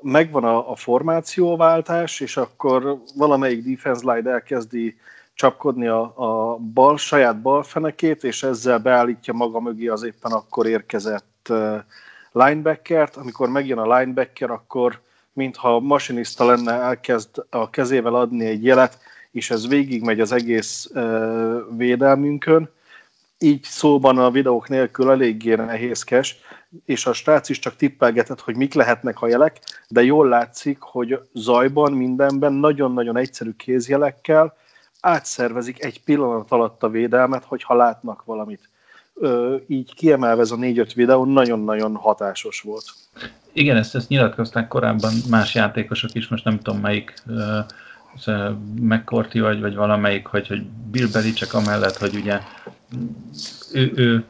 [0.00, 4.96] megvan a, a formációváltás, és akkor valamelyik defense line elkezdi
[5.34, 10.66] csapkodni a, a bal, saját bal fenekét, és ezzel beállítja maga mögé az éppen akkor
[10.66, 11.52] érkezett
[12.32, 13.16] linebackert.
[13.16, 15.00] Amikor megjön a linebacker, akkor
[15.32, 18.98] mintha masinista lenne, elkezd a kezével adni egy jelet,
[19.30, 22.70] és ez végigmegy az egész uh, védelmünkön.
[23.38, 26.36] Így szóban a videók nélkül eléggé nehézkes,
[26.84, 31.20] és a srác is csak tippelgetett, hogy mik lehetnek a jelek, de jól látszik, hogy
[31.32, 34.56] zajban, mindenben nagyon-nagyon egyszerű kézjelekkel
[35.00, 38.70] átszervezik egy pillanat alatt a védelmet, hogyha látnak valamit.
[39.66, 42.84] Így kiemelve ez a négy-öt videó nagyon-nagyon hatásos volt.
[43.52, 47.22] Igen, ezt, ezt nyilatkozták korábban más játékosok is, most nem tudom melyik
[48.80, 52.40] McCourty vagy, vagy valamelyik, hogy, hogy Bill Belichick amellett, hogy ugye
[53.72, 54.24] ő, ő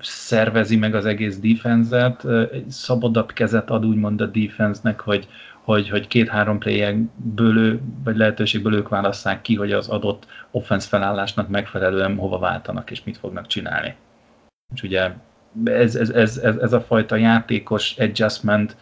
[0.00, 2.24] szervezi meg az egész defense-et,
[2.68, 5.28] szabadabb kezet ad úgymond a defense-nek, hogy,
[5.62, 12.16] hogy, hogy két-három playerből, vagy lehetőségből ők válasszák ki, hogy az adott offense felállásnak megfelelően
[12.16, 13.94] hova váltanak, és mit fognak csinálni.
[14.74, 15.10] És ugye
[15.64, 18.76] ez, ez, ez, ez, ez a fajta játékos adjustment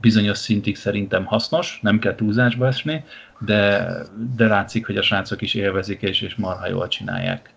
[0.00, 3.04] bizonyos szintig szerintem hasznos, nem kell túlzásba esni,
[3.38, 3.88] de,
[4.36, 7.50] de látszik, hogy a srácok is élvezik, és, és marha jól csinálják.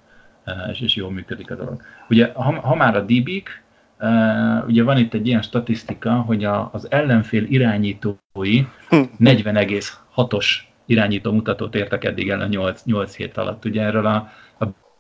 [0.44, 1.82] Eh, és, és jól működik a dolog.
[2.10, 3.62] Ugye, ha, ha már a DB-k,
[4.00, 8.62] Uh, ugye van itt egy ilyen statisztika, hogy a, az ellenfél irányítói
[9.20, 10.46] 40,6-os
[10.86, 13.66] irányító mutatót értek eddig el a 8, 8 hét alatt.
[13.66, 14.32] Ugye erről a,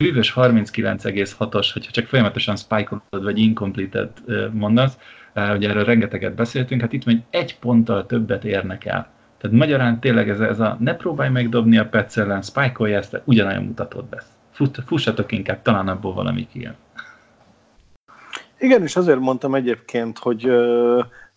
[0.04, 4.10] a bűvös 39,6-os, hogyha csak folyamatosan spike vagy incompleted
[4.52, 4.98] mondasz,
[5.36, 9.12] ugye erről rengeteget beszéltünk, hát itt még egy ponttal többet érnek el.
[9.38, 13.63] Tehát magyarán tényleg ez, ez a ne próbálj megdobni a petsz ellen, spike ezt, ugyanolyan
[13.63, 14.28] mutatót lesz
[14.86, 16.76] fussatok inkább, talán abból valami kijön.
[18.60, 20.52] Igen, és azért mondtam egyébként, hogy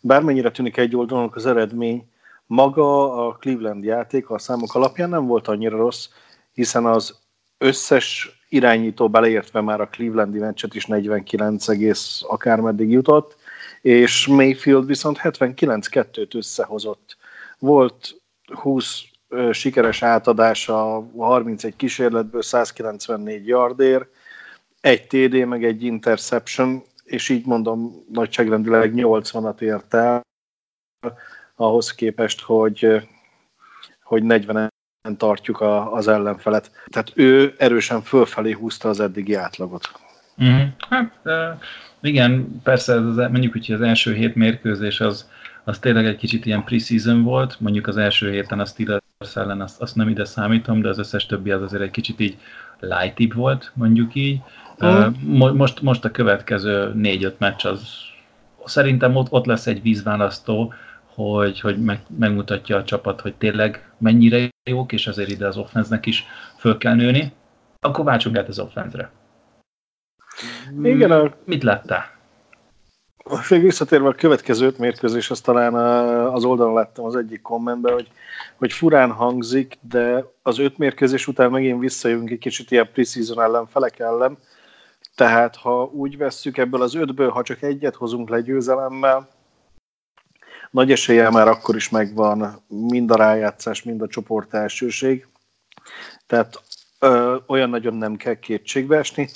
[0.00, 2.08] bármennyire tűnik egy oldalon az eredmény,
[2.46, 6.08] maga a Cleveland játék a számok alapján nem volt annyira rossz,
[6.52, 7.18] hiszen az
[7.58, 13.36] összes irányító beleértve már a Clevelandi meccset is 49 egész akármeddig jutott,
[13.80, 17.16] és Mayfield viszont 79-2-t összehozott.
[17.58, 19.02] Volt 20
[19.50, 24.06] sikeres átadása 31 kísérletből 194 yardér,
[24.80, 30.20] egy TD, meg egy interception, és így mondom, nagyságrendileg 80-at ért el,
[31.54, 33.08] ahhoz képest, hogy,
[34.02, 34.68] hogy 40-en
[35.16, 36.70] tartjuk a, az ellenfelet.
[36.86, 39.90] Tehát ő erősen fölfelé húzta az eddigi átlagot.
[40.42, 40.66] Mm-hmm.
[40.88, 41.12] Hát,
[42.00, 45.28] Igen, persze az, mondjuk, hogy az első hét mérkőzés az,
[45.64, 49.02] az tényleg egy kicsit ilyen preseason volt, mondjuk az első héten a Steelers
[49.34, 52.36] ellen azt, azt nem ide számítom, de az összes többi az azért egy kicsit így
[52.80, 54.40] lightibb volt, mondjuk így.
[54.78, 55.06] Uh,
[55.54, 57.88] most, most a következő négy-öt meccs az
[58.64, 60.74] szerintem ott, ott lesz egy vízválasztó,
[61.16, 66.06] hogy, hogy meg, megmutatja a csapat, hogy tényleg mennyire jók, és azért ide az offenznek
[66.06, 66.24] is
[66.58, 67.32] föl kell nőni.
[67.80, 69.10] Akkor váltsunk át az offenzre.
[70.82, 71.32] Igen, a...
[71.44, 72.14] Mit láttál?
[73.48, 75.74] Még visszatérve a következő öt mérkőzés, azt talán
[76.34, 78.08] az oldalon láttam az egyik kommentben, hogy,
[78.56, 83.66] hogy furán hangzik, de az öt mérkőzés után megint visszajövünk egy kicsit ilyen preseason ellen,
[83.66, 84.38] felek ellen.
[85.14, 89.28] Tehát ha úgy vesszük ebből az ötből, ha csak egyet hozunk le győzelemmel,
[90.76, 95.26] nagy esélye már akkor is megvan mind a rájátszás, mind a csoport elsőség.
[96.26, 96.62] Tehát
[96.98, 99.28] ö, olyan nagyon nem kell kétségbe esni.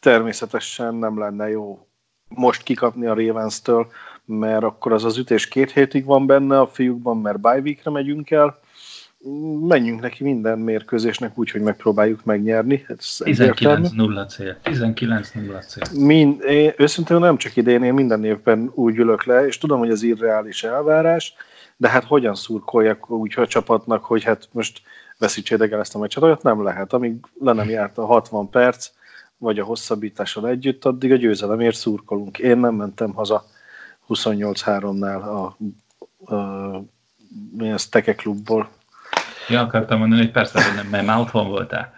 [0.00, 1.86] Természetesen nem lenne jó
[2.28, 3.86] most kikapni a Ravens-től,
[4.24, 8.58] mert akkor az az ütés két hétig van benne a fiúkban, mert bye megyünk el.
[9.60, 12.84] Menjünk neki minden mérkőzésnek úgy, hogy megpróbáljuk megnyerni.
[12.88, 14.58] 19-0 cél.
[14.64, 16.04] 19-0 cél.
[16.04, 19.90] Mind, én, őszintén nem csak idén, én minden évben úgy ülök le, és tudom, hogy
[19.90, 21.34] az irreális elvárás,
[21.76, 24.82] de hát hogyan szurkoljak úgy a csapatnak, hogy hát most
[25.18, 26.92] veszítsétek el ezt a meccset, olyat nem lehet.
[26.92, 28.90] Amíg le nem járt a 60 perc,
[29.38, 32.38] vagy a hosszabbítással együtt, addig a győzelemért szurkolunk.
[32.38, 33.44] Én nem mentem haza
[34.08, 35.56] 28-3-nál a,
[36.24, 36.84] a, a
[37.56, 38.68] mi az Teke klubból.
[39.48, 41.94] Ja, akartam mondani, hogy persze, hogy nem, mert már otthon voltál.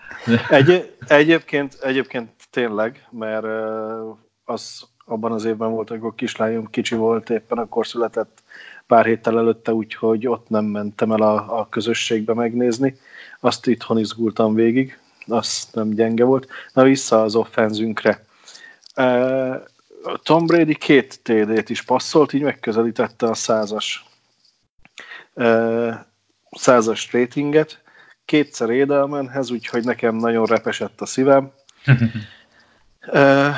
[0.50, 3.46] Egy, egyébként, egyébként tényleg, mert
[4.44, 8.42] az abban az évben volt, amikor kislányom kicsi volt, éppen akkor született
[8.86, 12.98] pár héttel előtte, úgyhogy ott nem mentem el a, a közösségbe megnézni.
[13.40, 16.48] Azt itthon izgultam végig, az nem gyenge volt.
[16.72, 18.24] Na vissza az offenzünkre.
[20.22, 24.04] Tom Brady két TD-t is passzolt, így megközelítette a százas
[26.56, 27.82] százas ratinget,
[28.24, 31.52] kétszer Edelmanhez, úgyhogy nekem nagyon repesett a szívem.
[33.12, 33.54] uh,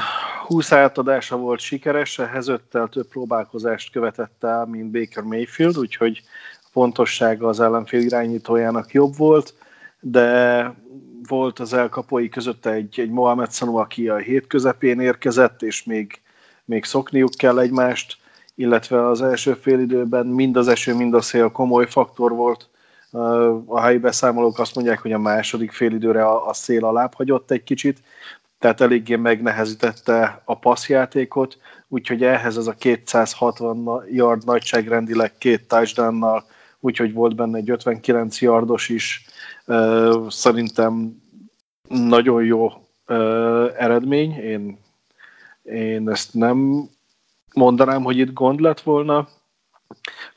[0.48, 6.22] 20 átadása volt sikeres, ehhez öttel több próbálkozást követett el, mint Baker Mayfield, úgyhogy
[6.62, 9.54] a pontossága az ellenfél irányítójának jobb volt,
[10.00, 10.74] de
[11.28, 16.20] volt az elkapói között egy, egy Mohamed Sanu, aki a hét közepén érkezett, és még,
[16.64, 18.16] még szokniuk kell egymást,
[18.54, 22.68] illetve az első fél időben mind az eső, mind a szél komoly faktor volt.
[23.66, 27.50] A helyi beszámolók azt mondják, hogy a második fél időre a, a szél alább hagyott
[27.50, 28.02] egy kicsit,
[28.58, 36.44] tehát eléggé megnehezítette a passzjátékot, úgyhogy ehhez az a 260 yard nagyságrendileg két touchdownnal,
[36.80, 39.26] úgyhogy volt benne egy 59 yardos is,
[40.28, 41.22] Szerintem
[41.88, 42.72] nagyon jó
[43.76, 44.32] eredmény.
[44.32, 44.78] Én,
[45.62, 46.88] én ezt nem
[47.54, 49.28] mondanám, hogy itt gond lett volna.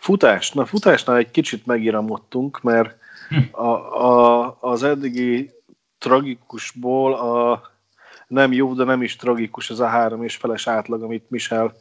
[0.02, 0.52] Futás.
[0.52, 2.98] Na, futásnál egy kicsit megiramodtunk, mert
[3.52, 3.66] a,
[4.06, 5.52] a, az eddigi
[5.98, 7.62] tragikusból a
[8.28, 11.74] nem jó, de nem is tragikus ez a három és feles átlag, amit Michel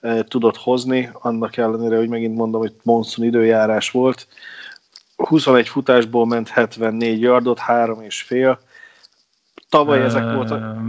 [0.00, 4.26] e, tudott hozni, annak ellenére, hogy megint mondom, hogy monszun időjárás volt.
[5.16, 8.60] 21 futásból ment 74 yardot, három és fél.
[9.72, 10.82] Tavaly uh, ezek voltak...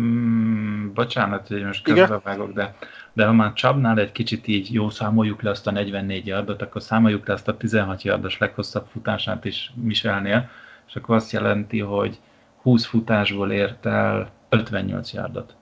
[0.93, 2.75] Bocsánat, hogy most közbevágok, de,
[3.13, 6.81] de ha már Csabnál egy kicsit így jó számoljuk le azt a 44 yardot, akkor
[6.81, 10.49] számoljuk le azt a 16 yardos leghosszabb futását is Michelnél,
[10.87, 12.19] és akkor azt jelenti, hogy
[12.61, 15.55] 20 futásból ért el 58 yardot.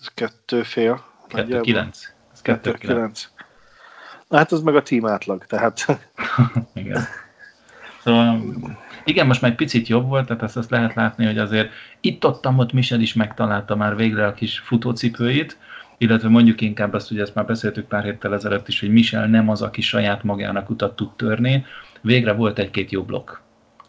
[0.00, 1.04] Ez kettő fél.
[1.26, 2.14] Kettő kilenc.
[2.32, 3.28] Ez kettő, kettő kilenc.
[4.30, 5.86] Hát az meg a tím átlag, tehát...
[6.74, 7.02] igen.
[8.02, 8.40] Szóval,
[9.06, 12.46] igen, most már egy picit jobb volt, tehát ezt, azt lehet látni, hogy azért itt-ott
[12.46, 15.58] ott Michel is megtalálta már végre a kis futócipőit,
[15.98, 19.48] illetve mondjuk inkább azt, hogy ezt már beszéltük pár héttel ezelőtt is, hogy Michel nem
[19.48, 21.64] az, aki saját magának utat tud törni,
[22.00, 23.30] végre volt egy-két jó blokk.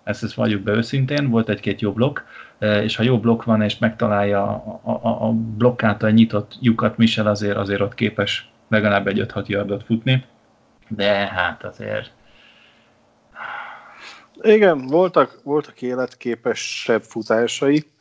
[0.04, 2.20] Ezt, ezt valljuk be őszintén, volt egy-két jó blokk,
[2.60, 6.98] e, és ha jó blokk van, és megtalálja a, a, a blokk által nyitott lyukat
[6.98, 10.26] Michel, azért, azért ott képes legalább egy 5-6 yardot futni,
[10.88, 12.12] de hát azért...
[14.42, 17.92] Igen, voltak, voltak életképesebb futásai,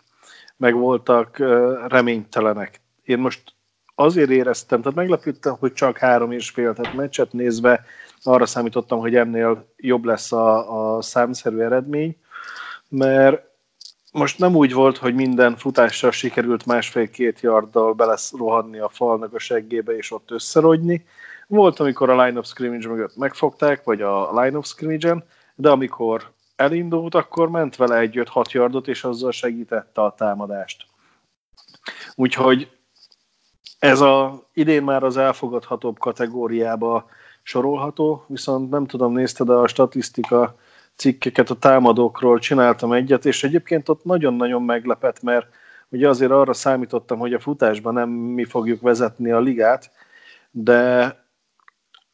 [0.56, 2.80] meg voltak uh, reménytelenek.
[3.04, 3.54] Én most
[3.94, 7.84] azért éreztem, tehát meglepődtem, hogy csak három és fél, tehát meccset nézve
[8.22, 12.16] arra számítottam, hogy ennél jobb lesz a, a számszerű eredmény,
[12.88, 13.42] mert
[14.12, 19.38] most nem úgy volt, hogy minden futással sikerült másfél-két yarddal bele rohanni a falnak a
[19.38, 21.06] seggébe és ott összerogyni.
[21.46, 25.24] Volt, amikor a line of scrimmage mögött megfogták, vagy a line of scrimmage-en,
[25.56, 30.86] de amikor elindult, akkor ment vele egy 5-6 yardot, és azzal segítette a támadást.
[32.14, 32.70] Úgyhogy
[33.78, 37.08] ez a idén már az elfogadhatóbb kategóriába
[37.42, 40.56] sorolható, viszont nem tudom, nézted a statisztika
[40.94, 45.46] cikkeket a támadókról, csináltam egyet, és egyébként ott nagyon-nagyon meglepett, mert
[45.88, 49.90] ugye azért arra számítottam, hogy a futásban nem mi fogjuk vezetni a ligát,
[50.50, 51.14] de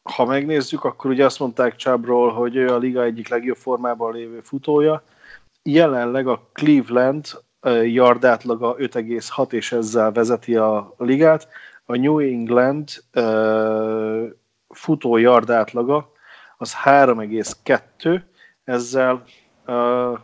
[0.02, 4.40] ha megnézzük, akkor ugye azt mondták Csabról, hogy ő a liga egyik legjobb formában lévő
[4.40, 5.02] futója.
[5.62, 7.26] Jelenleg a Cleveland
[7.84, 11.48] yard átlaga 5,6, és ezzel vezeti a ligát.
[11.84, 14.28] A New England uh,
[14.68, 16.12] futó yard átlaga
[16.56, 18.22] az 3,2,
[18.64, 19.22] ezzel
[19.66, 20.18] uh,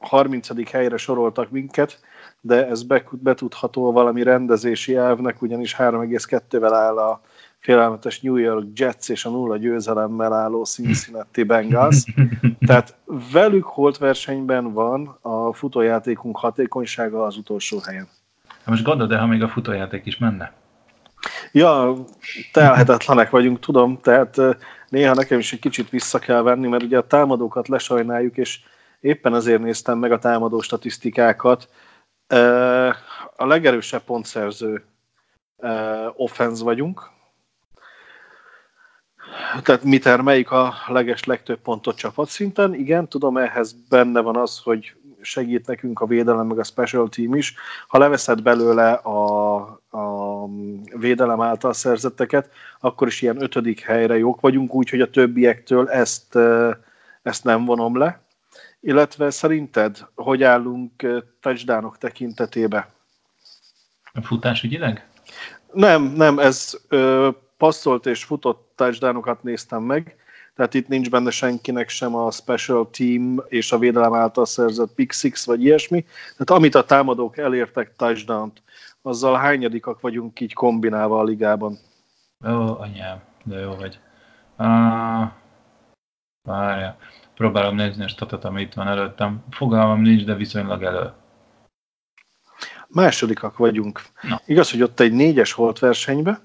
[0.00, 0.70] 30.
[0.70, 2.00] helyre soroltak minket,
[2.40, 7.20] de ez betudható valami rendezési elvnek, ugyanis 3,2-vel áll a
[7.60, 12.04] félelmetes New York Jets és a nulla győzelemmel álló Cincinnati Bengals.
[12.66, 12.94] Tehát
[13.32, 18.08] velük holt versenyben van a futójátékunk hatékonysága az utolsó helyen.
[18.64, 20.52] Most gondolod, de ha még a futójáték is menne?
[21.52, 21.94] Ja,
[22.52, 24.36] telhetetlenek vagyunk, tudom, tehát
[24.88, 28.60] néha nekem is egy kicsit vissza kell venni, mert ugye a támadókat lesajnáljuk, és
[29.00, 31.68] éppen azért néztem meg a támadó statisztikákat.
[33.36, 34.84] A legerősebb pontszerző
[36.16, 37.10] offense vagyunk,
[39.62, 42.74] tehát mi termeljük a leges legtöbb pontot csapatszinten.
[42.74, 47.34] Igen, tudom, ehhez benne van az, hogy segít nekünk a védelem, meg a special team
[47.34, 47.54] is.
[47.88, 49.56] Ha leveszed belőle a,
[49.90, 50.46] a
[50.96, 56.38] védelem által szerzetteket, akkor is ilyen ötödik helyre jók vagyunk, úgyhogy a többiektől ezt,
[57.22, 58.20] ezt nem vonom le.
[58.80, 61.06] Illetve szerinted, hogy állunk
[61.40, 62.88] touchdownok tekintetébe?
[64.12, 65.08] A futás ügyileg?
[65.72, 67.28] Nem, nem, ez ö,
[67.60, 70.16] passzolt és futott touchdownokat néztem meg,
[70.54, 75.12] tehát itt nincs benne senkinek sem a special team és a védelem által szerzett pick
[75.12, 76.04] six vagy ilyesmi.
[76.36, 78.62] Tehát amit a támadók elértek touchdown-t,
[79.02, 81.78] azzal hányadikak vagyunk így kombinálva a ligában.
[82.46, 83.98] Ó, anyám, de jó vagy.
[86.42, 86.96] Várja.
[87.34, 89.44] Próbálom nézni a statot, ami itt van előttem.
[89.50, 91.12] Fogalmam nincs, de viszonylag elő.
[92.88, 94.02] Másodikak vagyunk.
[94.22, 94.40] Na.
[94.46, 96.40] Igaz, hogy ott egy négyes volt versenybe,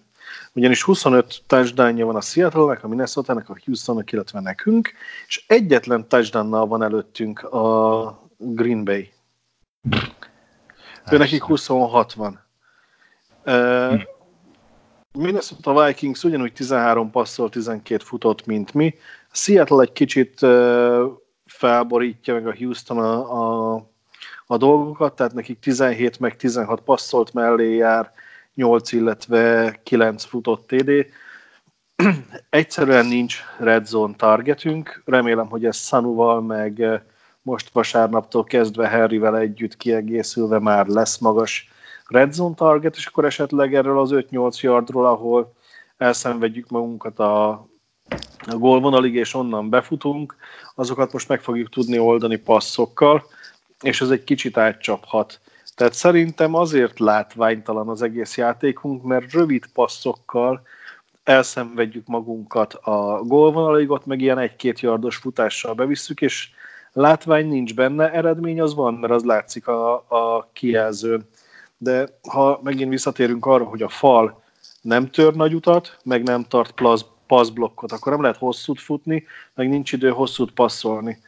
[0.56, 4.91] ugyanis 25 touchdown van a Seattle-nek, a Minnesota-nek, a Houston-nak, illetve nekünk,
[5.28, 9.13] és egyetlen touchdown van előttünk a Green Bay.
[11.12, 12.44] Ő nekik 26 van.
[13.46, 14.02] Uh,
[15.12, 18.96] Minnesota Vikings ugyanúgy 13 passzol, 12 futott, mint mi.
[19.32, 21.04] A Seattle egy kicsit uh,
[21.46, 23.89] felborítja meg a Houston a, a,
[24.46, 28.12] a dolgokat, tehát nekik 17 meg 16 passzolt mellé jár,
[28.56, 31.06] 8, illetve 9 futott TD.
[32.50, 37.02] Egyszerűen nincs red zone targetünk, remélem, hogy ez Sanuval, meg eh,
[37.41, 41.70] most vasárnaptól kezdve Harryvel együtt kiegészülve már lesz magas
[42.08, 45.54] red zone target, és akkor esetleg erről az 5-8 yardról, ahol
[45.98, 47.50] elszenvedjük magunkat a,
[48.46, 50.36] a gólvonalig, és onnan befutunk,
[50.76, 53.24] azokat most meg fogjuk tudni oldani passzokkal,
[53.82, 55.39] és ez egy kicsit átcsaphat
[55.75, 60.61] tehát szerintem azért látványtalan az egész játékunk, mert rövid passzokkal
[61.23, 66.49] elszenvedjük magunkat a gólvonalig, ott meg ilyen egy-két yardos futással bevisszük, és
[66.93, 71.27] látvány nincs benne, eredmény az van, mert az látszik a, a kijelzőn.
[71.77, 74.43] De ha megint visszatérünk arra, hogy a fal
[74.81, 76.73] nem tör nagy utat, meg nem tart
[77.27, 81.21] passzblokkot, akkor nem lehet hosszút futni, meg nincs idő hosszút passzolni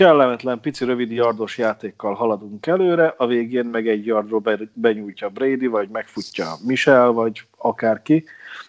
[0.00, 5.88] kellemetlen, pici, rövid yardos játékkal haladunk előre, a végén meg egy yardról benyújtja Brady, vagy
[5.88, 8.24] megfutja Michel, vagy akárki.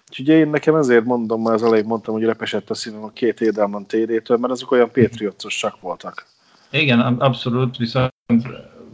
[0.09, 3.41] Úgyhogy én nekem ezért mondom, már az elején mondtam, hogy repesett a szívem a két
[3.41, 6.25] Edelman TD-től, mert azok olyan patriotosak voltak.
[6.69, 8.11] Igen, abszolút, viszont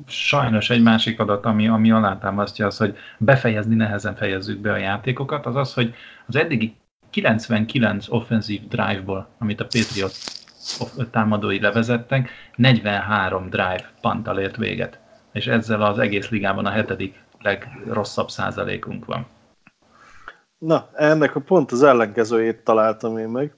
[0.07, 5.45] sajnos egy másik adat, ami, ami alátámasztja az, hogy befejezni nehezen fejezzük be a játékokat,
[5.45, 5.93] az az, hogy
[6.27, 6.75] az eddigi
[7.09, 10.45] 99 offenzív drive-ból, amit a Patriot
[11.11, 14.99] támadói levezettek, 43 drive panttal ért véget.
[15.31, 19.27] És ezzel az egész ligában a hetedik legrosszabb százalékunk van.
[20.57, 23.53] Na, ennek a pont az ellenkezőjét találtam én meg.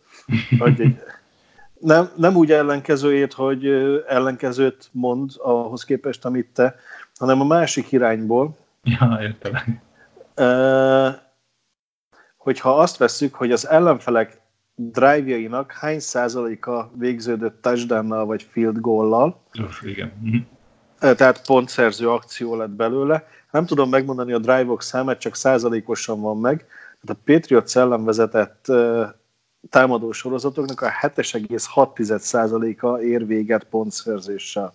[0.59, 0.97] Hogy egy,
[1.91, 3.65] nem, nem úgy ellenkezőjét, hogy
[4.07, 6.75] ellenkezőt mond ahhoz képest, amit te,
[7.19, 8.57] hanem a másik irányból.
[8.83, 9.81] Ja, értem.
[12.37, 14.38] hogyha azt vesszük, hogy az ellenfelek
[14.81, 19.41] drive-jainak hány százaléka végződött touchdown vagy field goal-lal.
[19.81, 20.11] Igen.
[20.21, 20.37] Mhm.
[21.15, 23.27] Tehát pontszerző akció lett belőle.
[23.51, 26.65] Nem tudom megmondani a drive-ok számát, csak százalékosan van meg.
[27.01, 28.71] Tehát a Patriot szellem vezetett
[29.69, 34.73] támadó sorozatoknak a 7,6%-a ér véget pontszerzéssel.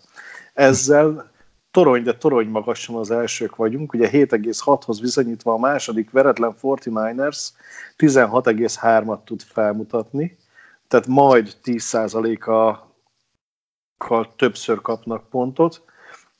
[0.54, 1.32] Ezzel
[1.74, 3.92] torony, de torony magasan az elsők vagyunk.
[3.92, 7.48] Ugye 7,6-hoz bizonyítva a második veretlen 49ers
[7.98, 10.36] 16,3-at tud felmutatni,
[10.88, 12.92] tehát majd 10%-kal
[14.36, 15.82] többször kapnak pontot.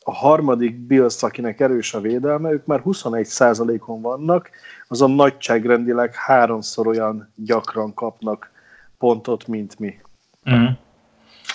[0.01, 4.51] A harmadik Bills, akinek erős a védelme, ők már 21%-on vannak,
[4.89, 8.51] azon nagyságrendileg háromszor olyan gyakran kapnak
[8.99, 10.01] pontot, mint mi.
[10.45, 10.71] Uh-huh.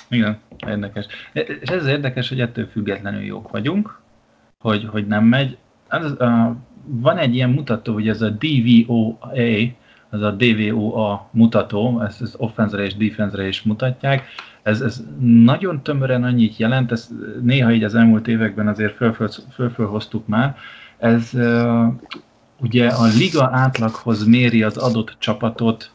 [0.10, 0.38] Igen,
[0.68, 1.06] érdekes.
[1.34, 4.00] És ez érdekes, hogy ettől függetlenül jók vagyunk,
[4.60, 5.58] hogy, hogy nem megy.
[5.90, 9.32] Az, uh, van egy ilyen mutató, hogy ez a DVOA,
[10.10, 14.26] ez a DVOA mutató, ezt, ezt offense és defense is mutatják.
[14.62, 17.12] Ez, ez nagyon tömören annyit jelent, ezt
[17.42, 18.96] néha így az elmúlt években azért
[19.54, 20.58] fölfölhoztuk már.
[20.98, 21.94] Ez uh,
[22.58, 25.92] ugye a liga átlaghoz méri az adott csapatot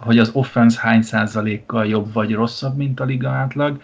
[0.00, 3.80] hogy az offense hány százalékkal jobb vagy rosszabb, mint a liga átlag,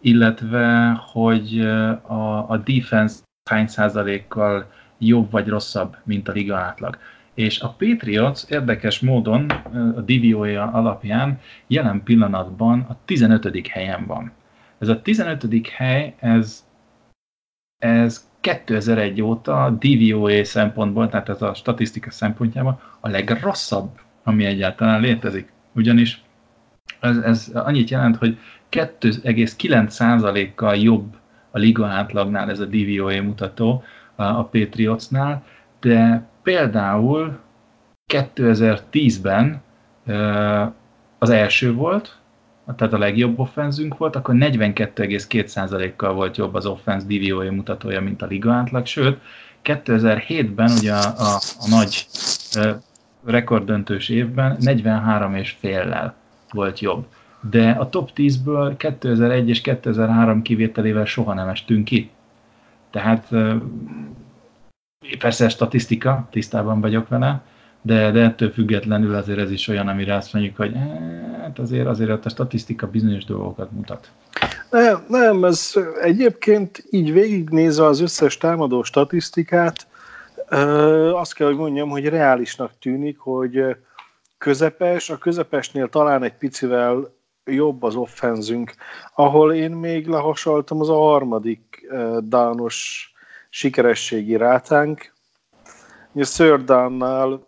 [0.00, 1.60] illetve hogy
[2.06, 3.18] a, a defense
[3.50, 6.98] hány százalékkal jobb vagy rosszabb, mint a liga átlag.
[7.34, 9.50] És a Patriots érdekes módon
[9.96, 13.66] a DVOA alapján jelen pillanatban a 15.
[13.68, 14.32] helyen van.
[14.78, 15.68] Ez a 15.
[15.68, 16.66] hely, ez,
[17.78, 25.52] ez 2001 óta DVOA szempontból, tehát ez a statisztika szempontjában a legrosszabb, ami egyáltalán létezik
[25.78, 26.22] ugyanis
[27.00, 28.38] ez, ez annyit jelent, hogy
[28.70, 31.16] 2,9%-kal jobb
[31.50, 33.82] a liga átlagnál ez a DVOA mutató
[34.16, 35.44] a Patriotsnál,
[35.80, 37.38] de például
[38.12, 39.62] 2010-ben
[41.18, 42.16] az első volt,
[42.76, 48.26] tehát a legjobb offenzünk volt, akkor 42,2%-kal volt jobb az offense DVOA mutatója, mint a
[48.26, 49.20] liga átlag, sőt,
[49.64, 52.06] 2007-ben ugye a, a, a nagy
[53.30, 56.14] rekorddöntős évben 43 és féllel
[56.50, 57.06] volt jobb.
[57.50, 62.10] De a top 10-ből 2001 és 2003 kivételével soha nem estünk ki.
[62.90, 63.28] Tehát
[65.18, 67.42] persze statisztika, tisztában vagyok vele,
[67.82, 70.74] de, de ettől függetlenül azért ez is olyan, amire azt mondjuk, hogy
[71.40, 74.10] hát azért, azért a statisztika bizonyos dolgokat mutat.
[74.70, 75.72] Nem, nem, ez
[76.02, 79.86] egyébként így végignézve az összes támadó statisztikát,
[81.12, 83.76] azt kell, hogy mondjam, hogy reálisnak tűnik, hogy
[84.38, 88.74] közepes, a közepesnél talán egy picivel jobb az offenzünk,
[89.14, 91.86] ahol én még lehasaltam az a harmadik
[92.20, 93.12] dános
[93.50, 95.12] sikerességi rátánk.
[96.14, 97.46] A Szördánnál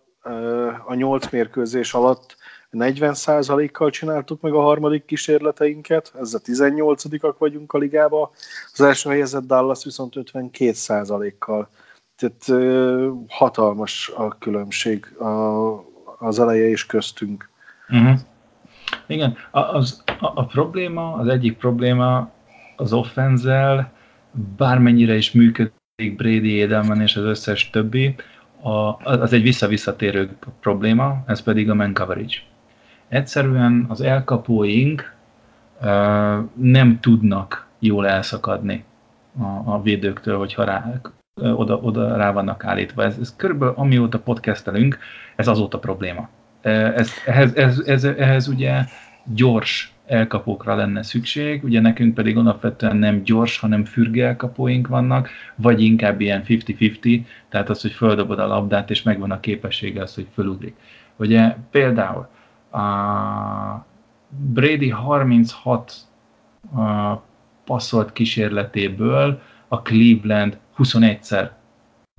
[0.86, 2.36] a nyolc mérkőzés alatt
[2.72, 8.30] 40%-kal csináltuk meg a harmadik kísérleteinket, ezzel 18-ak vagyunk a ligába,
[8.72, 11.68] az első helyezett Dallas viszont 52%-kal.
[12.20, 12.62] Tehát
[13.28, 15.24] hatalmas a különbség a,
[16.18, 17.48] az eleje és köztünk.
[17.88, 18.18] Uh-huh.
[19.06, 22.30] Igen, a, az, a, a probléma, az egyik probléma
[22.76, 23.92] az offenzel,
[24.56, 28.14] bármennyire is működik Brady Edelman és az összes többi,
[28.62, 32.34] a, az egy visszavisszatérő probléma, ez pedig a man coverage.
[33.08, 35.14] Egyszerűen az elkapóink
[35.80, 35.86] uh,
[36.54, 38.84] nem tudnak jól elszakadni
[39.38, 41.00] a, a védőktől, hogyha rá,
[41.42, 43.04] oda, oda rá vannak állítva.
[43.04, 44.98] Ez, ez körülbelül amióta podcastelünk,
[45.36, 46.28] ez azóta probléma.
[46.62, 48.84] Ez, ehhez, ez, ez, ehhez ugye
[49.24, 55.82] gyors elkapókra lenne szükség, ugye nekünk pedig alapvetően nem gyors, hanem fürge elkapóink vannak, vagy
[55.82, 60.26] inkább ilyen 50-50, tehát az, hogy földobod a labdát, és megvan a képessége az, hogy
[60.34, 60.74] fölugrik.
[61.16, 62.28] Ugye például
[62.70, 63.86] a
[64.28, 65.92] Brady 36
[66.76, 67.14] a
[67.64, 71.50] passzolt kísérletéből a Cleveland 21-szer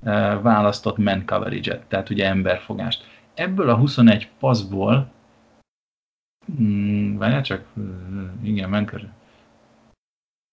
[0.03, 3.03] eh, választott man coverage-et, tehát ugye emberfogást.
[3.34, 5.12] Ebből a 21 passzból,
[6.57, 7.66] hmm, várjál csak,
[8.43, 8.89] igen, man.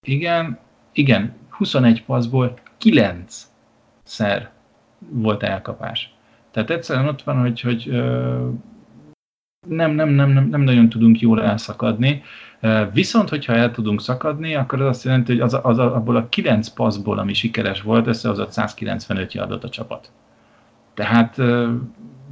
[0.06, 0.58] Igen,
[0.92, 4.48] igen, 21 passzból 9-szer
[4.98, 6.14] volt elkapás.
[6.50, 7.88] Tehát egyszerűen ott van, hogy, hogy
[9.66, 12.22] nem, nem, nem, nem, nem nagyon tudunk jól elszakadni,
[12.92, 16.68] Viszont, hogyha el tudunk szakadni, akkor az azt jelenti, hogy az, az, abból a 9
[16.68, 20.10] passzból, ami sikeres volt, összehozott 195 yardot a csapat.
[20.94, 21.36] Tehát,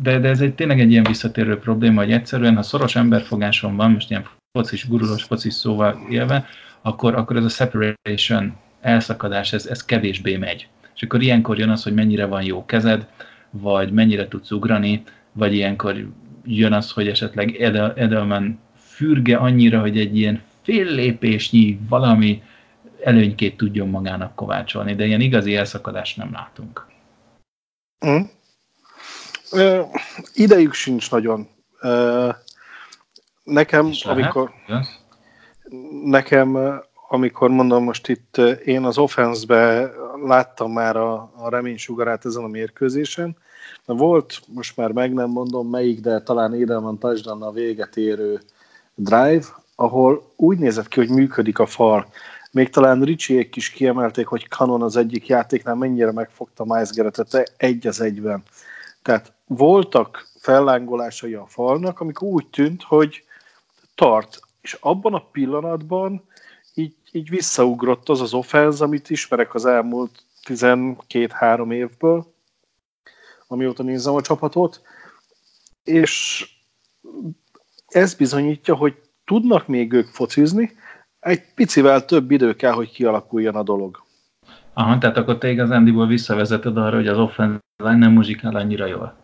[0.03, 3.91] de, de ez egy, tényleg egy ilyen visszatérő probléma, hogy egyszerűen, ha szoros emberfogáson van,
[3.91, 6.47] most ilyen focis, gurulós focis szóval élve,
[6.83, 10.69] akkor, akkor ez a separation, elszakadás, ez, ez kevésbé megy.
[10.95, 13.07] És akkor ilyenkor jön az, hogy mennyire van jó kezed,
[13.51, 15.03] vagy mennyire tudsz ugrani,
[15.33, 16.07] vagy ilyenkor
[16.47, 17.55] jön az, hogy esetleg
[17.97, 22.43] Edelman fürge annyira, hogy egy ilyen fél lépésnyi valami
[23.05, 26.87] előnykét tudjon magának kovácsolni, de ilyen igazi elszakadást nem látunk.
[28.07, 28.21] Mm.
[29.53, 29.83] Ö,
[30.35, 31.49] idejük sincs nagyon.
[31.81, 32.29] Ö,
[33.45, 34.51] nekem, amikor...
[36.05, 39.91] Nekem amikor mondom most itt, én az offense-be
[40.25, 43.37] láttam már a, a reménysugarát ezen a mérkőzésen.
[43.85, 48.41] Volt, most már meg nem mondom melyik, de talán Edelman touchdown a véget érő
[48.95, 49.45] drive,
[49.75, 52.07] ahol úgy nézett ki, hogy működik a fal.
[52.51, 57.87] Még talán Ricsiék is kiemelték, hogy Canon az egyik játéknál mennyire megfogta Miles Garrettet egy
[57.87, 58.43] az egyben.
[59.03, 63.25] Tehát voltak fellángolásai a falnak, amikor úgy tűnt, hogy
[63.95, 64.41] tart.
[64.61, 66.25] És abban a pillanatban
[66.75, 72.35] így, így visszaugrott az az offense, amit ismerek az elmúlt 12-3 évből,
[73.47, 74.81] amióta nézem a csapatot,
[75.85, 76.45] és
[77.87, 78.95] ez bizonyítja, hogy
[79.25, 80.71] tudnak még ők focizni,
[81.21, 84.05] egy picivel több idő kell, hogy kialakuljon a dolog.
[84.75, 89.17] Aha, tehát akkor te igazándiból visszavezeted arra, hogy az offense nem muzsikál annyira jól.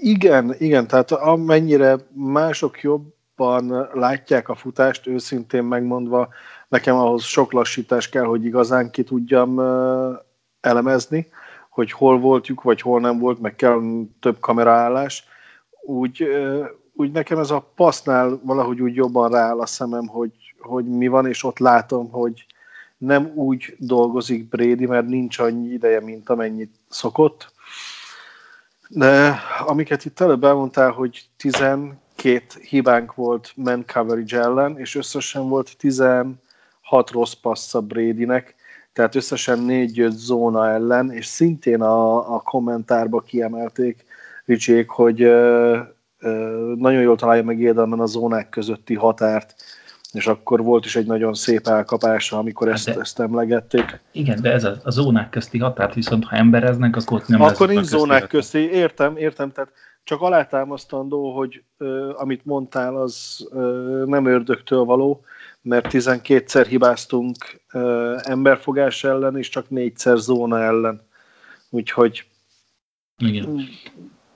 [0.00, 6.28] Igen, igen, tehát amennyire mások jobban látják a futást, őszintén megmondva,
[6.68, 9.60] nekem ahhoz sok lassítás kell, hogy igazán ki tudjam
[10.60, 11.26] elemezni,
[11.78, 13.80] hogy hol volt vagy hol nem volt, meg kell
[14.20, 15.24] több kameraállás.
[15.82, 16.28] Úgy,
[16.92, 21.26] úgy nekem ez a passznál valahogy úgy jobban rááll a szemem, hogy, hogy mi van,
[21.26, 22.46] és ott látom, hogy
[22.96, 27.52] nem úgy dolgozik Brady, mert nincs annyi ideje, mint amennyit szokott.
[28.88, 31.98] De amiket itt előbb elmondtál, hogy 12
[32.68, 38.56] hibánk volt man coverage ellen, és összesen volt 16 rossz passz a Bradynek,
[38.92, 44.04] tehát összesen négy jött zóna ellen, és szintén a, a kommentárba kiemelték
[44.48, 45.78] Ricsék, hogy ö,
[46.18, 49.54] ö, nagyon jól találja meg Edelman a zónák közötti határt,
[50.12, 54.00] és akkor volt is egy nagyon szép elkapása, amikor ezt, de, ezt emlegették.
[54.12, 57.68] Igen, de ez a, a zónák közti határt, viszont ha embereznek, akkor ott nem Akkor
[57.68, 59.72] nincs zónák közti, értem, értem, tehát
[60.04, 65.24] csak alátámasztandó, hogy ö, amit mondtál, az ö, nem ördögtől való,
[65.68, 67.60] mert 12-szer hibáztunk
[68.22, 71.00] emberfogás ellen, és csak négyszer zóna ellen.
[71.70, 72.26] Úgyhogy
[73.16, 73.68] Igen.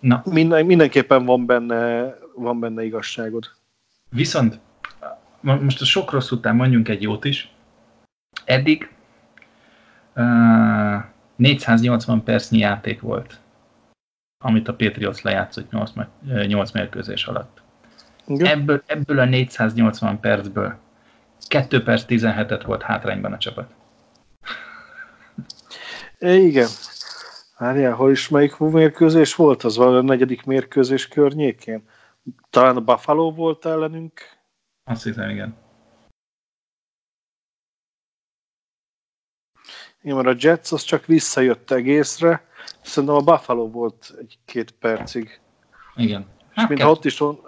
[0.00, 0.22] Na.
[0.24, 3.50] Minden, mindenképpen van benne, van benne igazságod.
[4.10, 4.60] Viszont
[5.40, 7.54] most a sok rossz után mondjunk egy jót is.
[8.44, 8.90] Eddig
[10.16, 11.02] uh,
[11.36, 13.40] 480 percnyi játék volt,
[14.44, 15.90] amit a Patriots lejátszott 8,
[16.46, 17.62] 8 mérkőzés alatt.
[18.26, 20.78] Ebből, ebből a 480 percből
[21.49, 23.74] 2 perc 17-et volt hátrányban a csapat.
[26.18, 26.68] Igen.
[27.59, 29.62] Várjál, hol is melyik mérkőzés volt?
[29.62, 31.88] Az valami a negyedik mérkőzés környékén?
[32.51, 34.20] Talán a Buffalo volt ellenünk
[34.84, 35.57] azt hiszem, igen.
[40.03, 42.47] Igen, mert a Jets az csak visszajött egészre,
[42.80, 45.40] szerintem a Buffalo volt egy-két percig.
[45.97, 46.26] Igen.
[46.55, 47.40] Hát és mintha ott is on...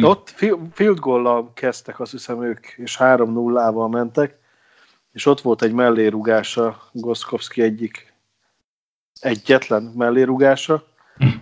[0.00, 0.28] De ott
[0.72, 4.38] field goal kezdtek, azt hiszem ők, és 3-0-val mentek,
[5.12, 8.12] és ott volt egy mellérugása, Goszkowski egyik
[9.20, 10.86] egyetlen mellérugása,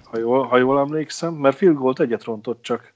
[0.05, 2.93] ha jól, ha jól emlékszem, mert field goal egyet rontott csak.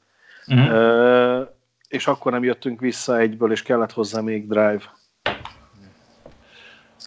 [0.47, 1.55] Uh-huh
[1.89, 4.83] és akkor nem jöttünk vissza egyből, és kellett hozzá még drive.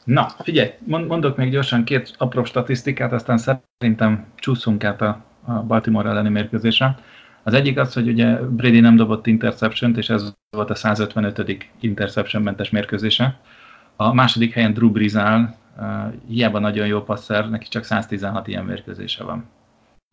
[0.03, 6.09] Na, figyelj, mondok még gyorsan két apró statisztikát, aztán szerintem csúszunk át a, a Baltimore
[6.09, 6.99] elleni mérkőzésre.
[7.49, 11.67] Az egyik az, hogy ugye Brady nem dobott interception és ez volt a 155.
[11.79, 13.39] interception-mentes mérkőzése.
[13.95, 18.65] A második helyen Drew Brees áll, uh, hiába nagyon jó passzer, neki csak 116 ilyen
[18.65, 19.45] mérkőzése van.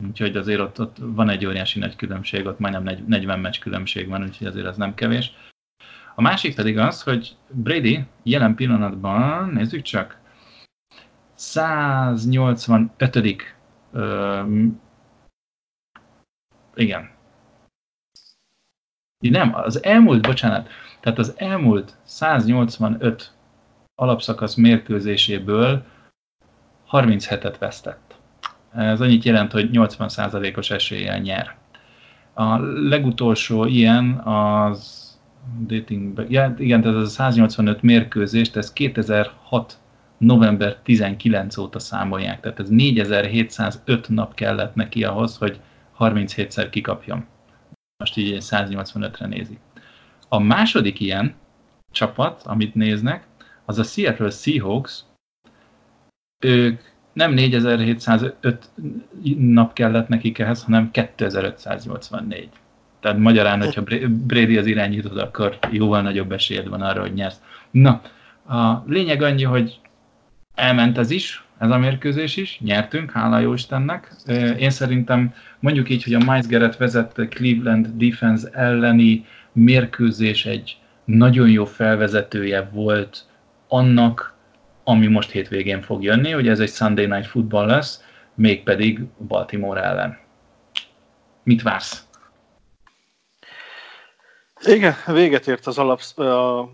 [0.07, 4.23] Úgyhogy azért ott, ott van egy óriási nagy különbség, ott majdnem 40 meccs különbség van,
[4.23, 5.33] úgyhogy azért ez nem kevés.
[6.15, 10.19] A másik pedig az, hogy Brady jelen pillanatban, nézzük csak,
[11.35, 13.55] 185.
[13.91, 14.41] Ö,
[16.75, 17.15] igen.
[19.19, 23.31] Nem, az elmúlt, bocsánat, tehát az elmúlt 185
[23.95, 25.83] alapszakasz mérkőzéséből
[26.91, 28.15] 37-et vesztett.
[28.75, 31.55] Ez annyit jelent, hogy 80%-os eséllyel nyer.
[32.33, 32.57] A
[32.89, 35.05] legutolsó ilyen az
[35.67, 39.79] dating, ja, igen, ez a 185 mérkőzést, ez 2006
[40.17, 45.59] november 19 óta számolják, tehát ez 4705 nap kellett neki ahhoz, hogy
[45.99, 47.25] 37-szer kikapjam.
[47.97, 49.57] Most így 185-re nézi.
[50.29, 51.35] A második ilyen
[51.91, 53.27] csapat, amit néznek,
[53.65, 55.03] az a Seattle Seahawks.
[56.45, 56.81] Ők
[57.13, 58.69] nem 4705
[59.37, 62.49] nap kellett nekik ehhez, hanem 2584.
[62.99, 67.41] Tehát magyarán, hogyha Brady az irányítod, akkor jóval nagyobb esélyed van arra, hogy nyersz.
[67.71, 68.01] Na,
[68.47, 69.79] a lényeg annyi, hogy
[70.57, 74.15] elment ez is, ez a mérkőzés is, nyertünk, hála jó Istennek.
[74.57, 81.49] Én szerintem mondjuk így, hogy a Miles Garrett vezette Cleveland defense elleni mérkőzés egy nagyon
[81.49, 83.25] jó felvezetője volt
[83.67, 84.35] annak,
[84.83, 88.03] ami most hétvégén fog jönni, ugye ez egy Sunday Night Football lesz,
[88.35, 90.17] mégpedig Baltimore ellen.
[91.43, 92.05] Mit vársz?
[94.65, 96.69] Igen, véget ért az alap a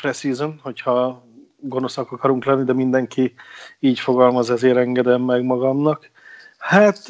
[0.00, 1.27] preseason, hogyha
[1.60, 3.34] gonoszak akarunk lenni, de mindenki
[3.78, 6.10] így fogalmaz, ezért engedem meg magamnak.
[6.58, 7.02] Hát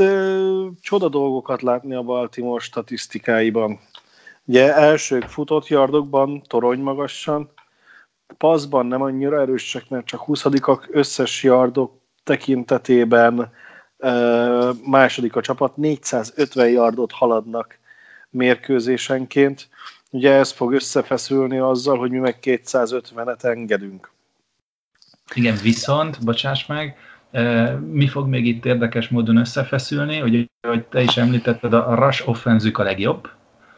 [0.81, 3.81] csoda dolgokat látni a Baltimore statisztikáiban.
[4.45, 7.51] Ugye elsők futott yardokban, torony magasan,
[8.39, 10.45] passzban nem annyira erősek, mert csak 20
[10.91, 11.93] összes yardok
[12.25, 13.53] tekintetében
[14.85, 17.79] második a csapat, 450 yardot haladnak
[18.31, 19.69] mérkőzésenként.
[20.11, 24.11] Ugye ez fog összefeszülni azzal, hogy mi meg 250-et engedünk.
[25.35, 26.97] Igen, viszont, bocsáss meg,
[27.91, 30.23] mi fog még itt érdekes módon összefeszülni?
[30.23, 33.31] Ugye, hogy te is említetted, a rush offenzük a legjobb.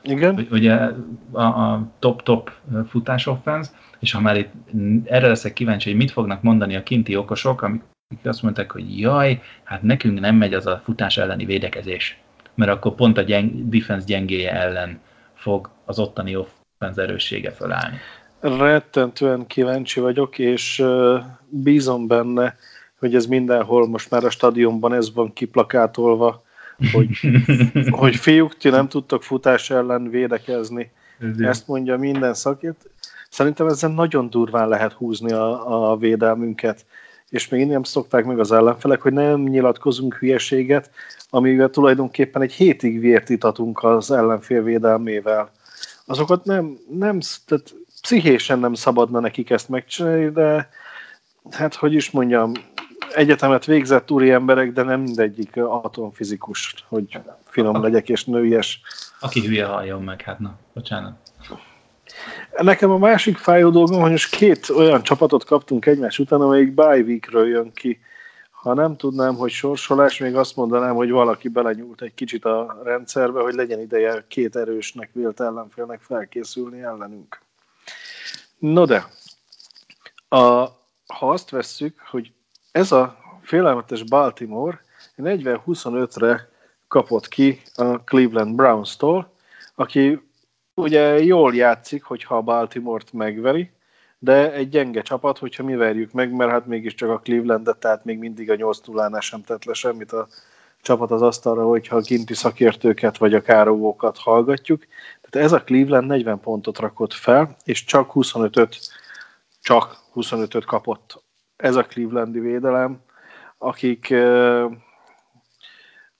[0.02, 0.46] Igen.
[0.50, 0.74] Ugye
[1.32, 2.52] a top-top
[2.88, 4.52] futás offenz, és ha már itt
[5.04, 7.82] erre leszek kíváncsi, hogy mit fognak mondani a kinti okosok, amik
[8.24, 12.18] azt mondták, hogy jaj, hát nekünk nem megy az a futás elleni védekezés,
[12.54, 15.00] mert akkor pont a gyeng, defense gyengéje ellen
[15.34, 17.96] fog az ottani offense erőssége fölállni.
[18.40, 20.84] Rettentően kíváncsi vagyok, és
[21.48, 22.56] bízom benne,
[22.98, 26.42] hogy ez mindenhol most már a stadionban ez van kiplakátolva,
[26.92, 27.20] hogy,
[28.00, 30.90] hogy fiúk, ti nem tudtok futás ellen védekezni.
[31.38, 32.90] Ezt mondja minden szakért.
[33.30, 36.84] Szerintem ezzel nagyon durván lehet húzni a, a védelmünket.
[37.28, 40.90] És még nem szokták meg az ellenfelek, hogy nem nyilatkozunk hülyeséget,
[41.30, 45.50] amivel tulajdonképpen egy hétig vért itatunk az ellenfél védelmével.
[46.06, 50.68] Azokat nem, nem tehát pszichésen nem szabadna nekik ezt megcsinálni, de
[51.50, 52.52] hát hogy is mondjam,
[53.14, 58.80] egyetemet végzett úri emberek, de nem mindegyik atomfizikus, hogy finom legyek és nőies.
[59.20, 61.12] Aki hülye halljon meg, hát na, bocsánat.
[62.56, 67.00] Nekem a másik fájó dolgom, hogy most két olyan csapatot kaptunk egymás után, amelyik bye
[67.00, 68.00] weekről jön ki.
[68.50, 73.40] Ha nem tudnám, hogy sorsolás, még azt mondanám, hogy valaki belenyúlt egy kicsit a rendszerbe,
[73.40, 77.40] hogy legyen ideje két erősnek vélt ellenfélnek felkészülni ellenünk.
[78.60, 79.06] No de,
[80.28, 80.38] a,
[81.06, 82.32] ha azt vesszük, hogy
[82.72, 84.80] ez a félelmetes Baltimore
[85.16, 86.48] 40-25-re
[86.88, 89.32] kapott ki a Cleveland Browns-tól,
[89.74, 90.20] aki
[90.74, 93.70] ugye jól játszik, hogyha a Baltimore-t megveri,
[94.18, 98.18] de egy gyenge csapat, hogyha mi verjük meg, mert hát mégiscsak a Clevelandet, tehát még
[98.18, 100.28] mindig a 8 0 sem tett le semmit a
[100.82, 104.86] csapat az asztalra, hogyha a kinti szakértőket vagy a károgókat hallgatjuk.
[105.30, 108.78] Tehát ez a Cleveland 40 pontot rakott fel, és csak 25-öt,
[109.60, 111.22] csak 25-öt kapott
[111.56, 113.00] ez a Clevelandi védelem,
[113.58, 114.14] akik,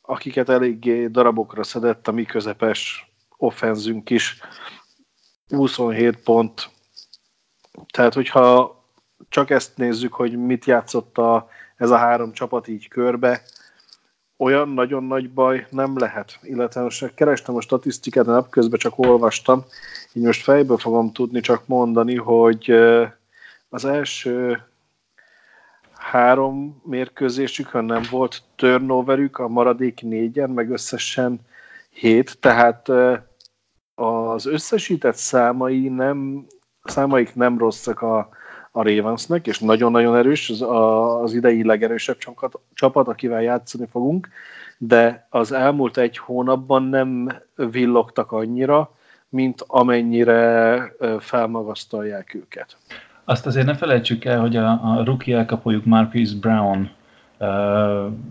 [0.01, 4.41] akiket eléggé darabokra szedett a mi közepes offenzünk is.
[5.49, 6.71] 27 pont.
[7.93, 8.79] Tehát, hogyha
[9.29, 13.43] csak ezt nézzük, hogy mit játszott a, ez a három csapat így körbe,
[14.41, 16.39] olyan nagyon nagy baj nem lehet.
[16.43, 19.65] Illetve most kerestem a statisztikát, a napközben csak olvastam,
[20.13, 22.71] így most fejből fogom tudni csak mondani, hogy
[23.69, 24.63] az első
[25.95, 31.41] három mérkőzésükön nem volt turnoverük, a maradék négyen, meg összesen
[31.91, 32.89] hét, tehát
[33.95, 36.47] az összesített számai nem,
[36.85, 38.29] számaik nem rosszak a,
[38.73, 40.63] a Ravensnek, és nagyon-nagyon erős, az,
[41.23, 42.17] az idei legerősebb
[42.75, 44.29] csapat, akivel játszani fogunk,
[44.79, 48.95] de az elmúlt egy hónapban nem villogtak annyira,
[49.29, 52.77] mint amennyire felmagasztalják őket.
[53.25, 56.91] Azt azért ne felejtsük el, hogy a, a rookie elkapójuk Marcus Brown
[57.39, 57.49] uh,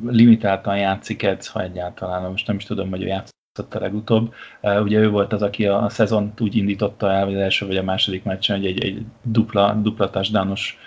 [0.07, 3.38] limitáltan játszik edz, ha egyáltalán, most nem is tudom, hogy ő játszott
[3.76, 4.34] a legutóbb.
[4.62, 7.78] Ugye ő volt az, aki a, a szezont úgy indította el, vagy az első vagy
[7.78, 10.78] a második meccsen, hogy egy, egy dupla, dupla touchdownos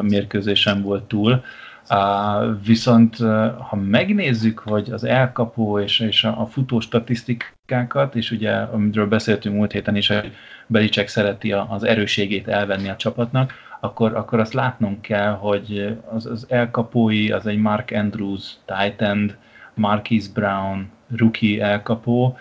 [0.00, 1.42] mérkőzésen volt túl.
[2.64, 3.16] Viszont
[3.58, 9.72] ha megnézzük, hogy az elkapó és, és a, futó statisztikákat, és ugye, amiről beszéltünk múlt
[9.72, 10.32] héten is, hogy
[10.66, 16.46] Belicek szereti az erőségét elvenni a csapatnak, akkor, akkor azt látnunk kell, hogy az, az
[16.48, 19.36] elkapói, az egy Mark Andrews, tight
[19.74, 22.36] Marquis Brown, rookie elkapó,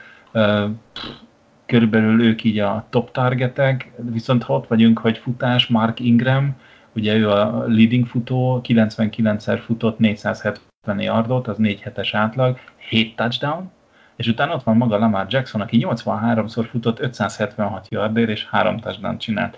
[1.66, 6.56] körülbelül ők így a top targetek, viszont ott vagyunk, hogy futás, Mark Ingram,
[6.96, 12.60] Ugye ő a leading futó, 99-szer futott 470 yardot, az 4 hetes átlag,
[12.90, 13.72] 7 touchdown,
[14.16, 19.18] és utána ott van maga Lamar Jackson, aki 83-szor futott 576 yardért, és 3 touchdown
[19.18, 19.58] csinált.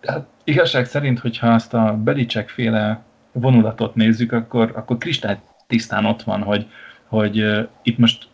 [0.00, 3.02] Tehát igazság szerint, hogyha azt a Belicek féle
[3.32, 6.66] vonulatot nézzük, akkor, akkor kristály tisztán ott van, hogy,
[7.10, 8.28] hogy uh, itt most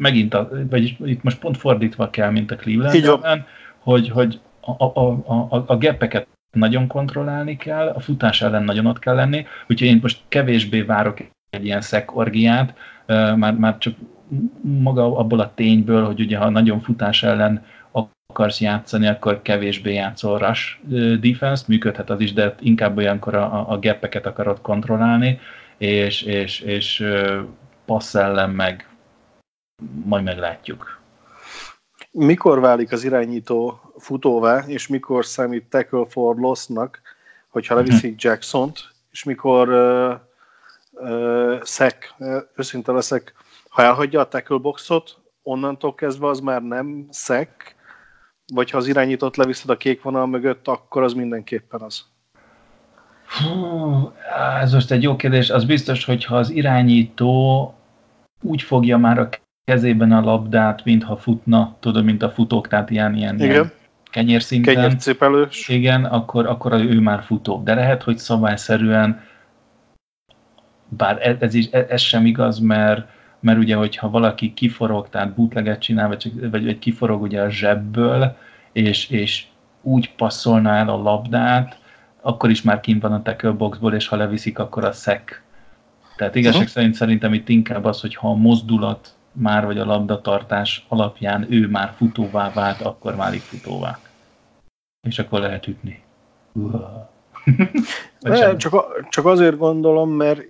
[0.00, 3.44] megint, a, vagy itt most pont fordítva kell, mint a Cleveland,
[3.78, 8.86] hogy, hogy a, a, a, a, a geppeket nagyon kontrollálni kell, a futás ellen nagyon
[8.86, 11.18] ott kell lenni, úgyhogy én most kevésbé várok
[11.50, 12.74] egy ilyen orgiát,
[13.36, 13.94] már, már csak
[14.62, 20.38] maga abból a tényből, hogy ugye ha nagyon futás ellen akarsz játszani, akkor kevésbé játszol
[20.38, 20.78] rush
[21.20, 25.38] defense működhet az is, de inkább olyankor a, a geppeket akarod kontrollálni,
[25.78, 27.04] és, és, és
[27.90, 28.88] passz ellen meg
[30.04, 31.00] majd meglátjuk.
[32.10, 37.00] Mikor válik az irányító futóvá, és mikor számít tackle for loss-nak,
[37.48, 38.28] hogyha leviszik mhm.
[38.28, 38.80] Jackson-t,
[39.10, 40.14] és mikor uh,
[40.92, 42.14] uh, szek,
[42.56, 43.34] őszinte leszek,
[43.68, 47.74] ha elhagyja a tackle boxot, onnantól kezdve az már nem szek,
[48.54, 52.04] vagy ha az irányítót leviszed a kék vonal mögött, akkor az mindenképpen az.
[53.38, 54.12] Hú,
[54.60, 55.50] ez most egy jó kérdés.
[55.50, 57.74] Az biztos, hogy ha az irányító
[58.42, 59.28] úgy fogja már a
[59.64, 63.50] kezében a labdát, mintha futna, tudod, mint a futók, tehát ilyen, ilyen, Igen.
[63.50, 63.72] ilyen
[64.10, 64.74] kenyérszinten.
[64.74, 65.68] Kenyércipelős.
[65.68, 67.62] Igen, akkor, akkor ő már futó.
[67.62, 69.22] De lehet, hogy szabályszerűen,
[70.88, 73.08] bár ez, is, ez sem igaz, mert,
[73.40, 78.36] mert ugye, hogyha valaki kiforog, tehát bootleget csinál, vagy, vagy, vagy kiforog ugye a zsebből,
[78.72, 79.44] és, és
[79.82, 81.78] úgy passzolna el a labdát,
[82.20, 85.42] akkor is már kint van a tackle boxból, és ha leviszik, akkor a szek.
[86.20, 86.74] Tehát igazság uh-huh.
[86.74, 91.68] szerint szerintem itt inkább az, hogy ha a mozdulat már, vagy a labdatartás alapján ő
[91.68, 93.98] már futóvá vált, akkor válik futóvá.
[95.08, 96.02] És akkor lehet ütni.
[98.20, 100.42] De, csak, csak azért gondolom, mert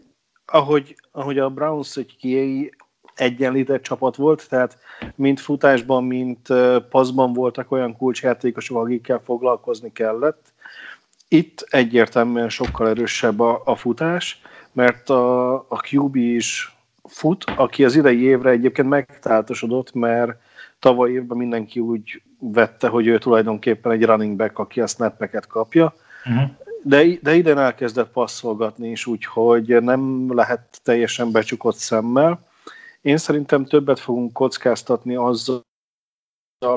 [0.47, 2.75] ahogy, ahogy a Browns egy kiei
[3.15, 4.79] egyenlített csapat volt, tehát
[5.15, 6.49] mint futásban, mint
[6.89, 10.53] paszban voltak olyan kulcsjátékosok, akikkel foglalkozni kellett.
[11.29, 14.41] Itt egyértelműen sokkal erősebb a, a futás,
[14.73, 16.77] mert a, a QB is
[17.09, 20.41] fut, aki az idei évre egyébként megtáltosodott, mert
[20.79, 25.95] tavaly évben mindenki úgy vette, hogy ő tulajdonképpen egy running back, aki a snappeket kapja,
[26.25, 26.51] uh-huh.
[26.83, 32.49] de, de idén elkezdett passzolgatni is, úgyhogy nem lehet teljesen becsukott szemmel.
[33.01, 35.63] Én szerintem többet fogunk kockáztatni azzal,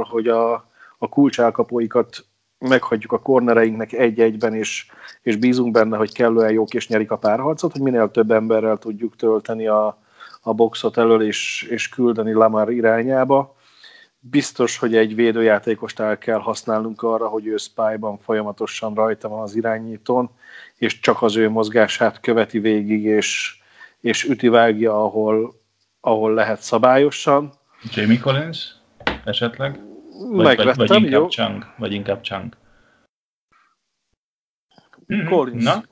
[0.10, 0.54] hogy a,
[0.98, 2.26] a kulcselkapóikat
[2.68, 4.86] meghagyjuk a kornereinknek egy-egyben, és,
[5.22, 9.16] és bízunk benne, hogy kellően jók és nyerik a párharcot, hogy minél több emberrel tudjuk
[9.16, 10.02] tölteni a,
[10.42, 13.56] a boxot elől és, és küldeni Lamar irányába.
[14.20, 19.56] Biztos, hogy egy védőjátékost el kell használnunk arra, hogy ő spyban folyamatosan rajta van az
[19.56, 20.30] irányítón,
[20.76, 23.58] és csak az ő mozgását követi végig, és,
[24.02, 25.62] és üti vágja, ahol,
[26.02, 27.54] ahol lehet szabályosan.
[27.94, 28.76] Jamie Collins
[29.26, 29.93] esetleg?
[30.20, 31.28] Vagy, Megvettem, vagy, vagy inkább jó.
[31.28, 32.58] Chang, vagy inkább Chang.
[35.30, 35.64] Collins.
[35.64, 35.84] Na?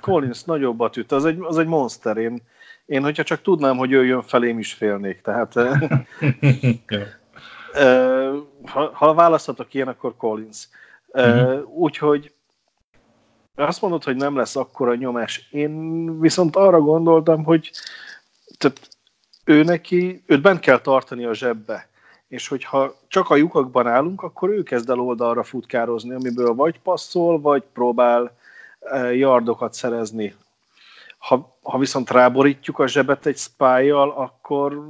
[0.00, 2.16] Collins nagyobbat üt, az egy, az egy monster.
[2.16, 2.42] Én,
[2.86, 5.20] én, hogyha csak tudnám, hogy ő jön felém is félnék.
[5.20, 5.54] Tehát,
[8.72, 10.68] ha, ha választhatok ilyen, akkor Collins.
[11.06, 11.78] Uh-huh.
[11.78, 12.34] Úgyhogy
[13.54, 15.48] azt mondod, hogy nem lesz akkora nyomás.
[15.50, 17.70] Én viszont arra gondoltam, hogy
[18.58, 18.88] tehát
[19.44, 21.88] ő neki, őt bent kell tartani a zsebbe.
[22.28, 27.40] És hogyha csak a lyukakban állunk, akkor ő kezd el oldalra futkározni, amiből vagy passzol,
[27.40, 28.36] vagy próbál
[29.12, 30.34] yardokat szerezni
[31.26, 34.86] ha, ha viszont ráborítjuk a zsebet egy spájjal, akkor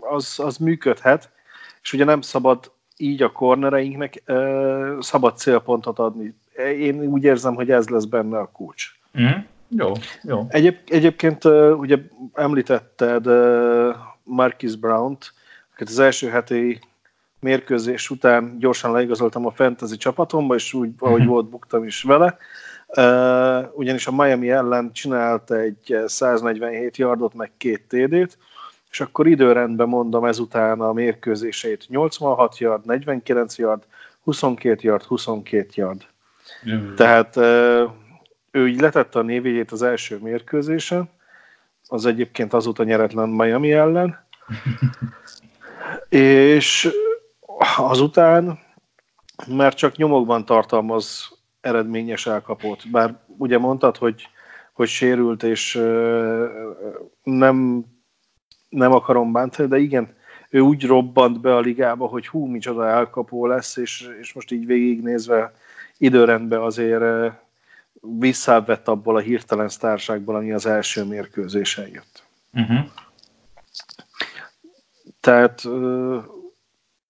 [0.00, 1.30] az, az működhet,
[1.82, 6.34] és ugye nem szabad így a kornereinknek uh, szabad célpontot adni.
[6.78, 8.86] Én úgy érzem, hogy ez lesz benne a kulcs.
[9.20, 9.26] Mm.
[9.68, 10.46] Jó, jó.
[10.48, 11.44] Egyéb, egyébként
[11.76, 11.98] ugye
[12.32, 13.26] említetted
[14.22, 15.32] Marquis Brown-t,
[15.76, 16.80] az első heti
[17.42, 21.28] mérkőzés után gyorsan leigazoltam a fantasy csapatomba, és úgy, ahogy mm-hmm.
[21.28, 22.36] volt, buktam is vele.
[22.86, 28.38] Uh, ugyanis a Miami ellen csinált egy 147 yardot, meg két TD-t,
[28.90, 33.82] és akkor időrendben mondom ezután a mérkőzését 86 yard, 49 yard,
[34.20, 36.06] 22 yard, 22 yard.
[36.70, 36.94] Mm.
[36.94, 37.90] Tehát uh,
[38.50, 41.10] ő így letette a névjegyét az első mérkőzésen,
[41.88, 44.18] az egyébként azóta nyeretlen Miami ellen,
[46.12, 46.88] és
[47.76, 48.58] azután
[49.46, 52.88] mert csak nyomokban tartalmaz eredményes elkapott.
[52.90, 54.28] Bár ugye mondtad, hogy,
[54.72, 55.74] hogy sérült, és
[57.22, 57.84] nem,
[58.68, 60.14] nem akarom bántani, de igen,
[60.50, 64.66] ő úgy robbant be a ligába, hogy hú, micsoda elkapó lesz, és, és most így
[64.66, 65.54] végignézve
[65.98, 67.32] időrendben azért
[68.00, 72.22] visszavett abból a hirtelen sztárságból, ami az első mérkőzésen jött.
[72.52, 72.78] Uh-huh.
[75.22, 75.62] Tehát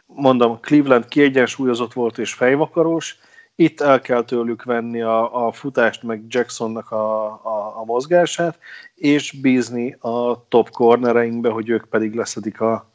[0.07, 3.19] mondom, Cleveland kiegyensúlyozott volt és fejvakaros,
[3.55, 8.59] itt el kell tőlük venni a, a futást, meg Jacksonnak a, a, a mozgását,
[8.95, 12.91] és bízni a top cornereinkbe, hogy ők pedig leszedik a,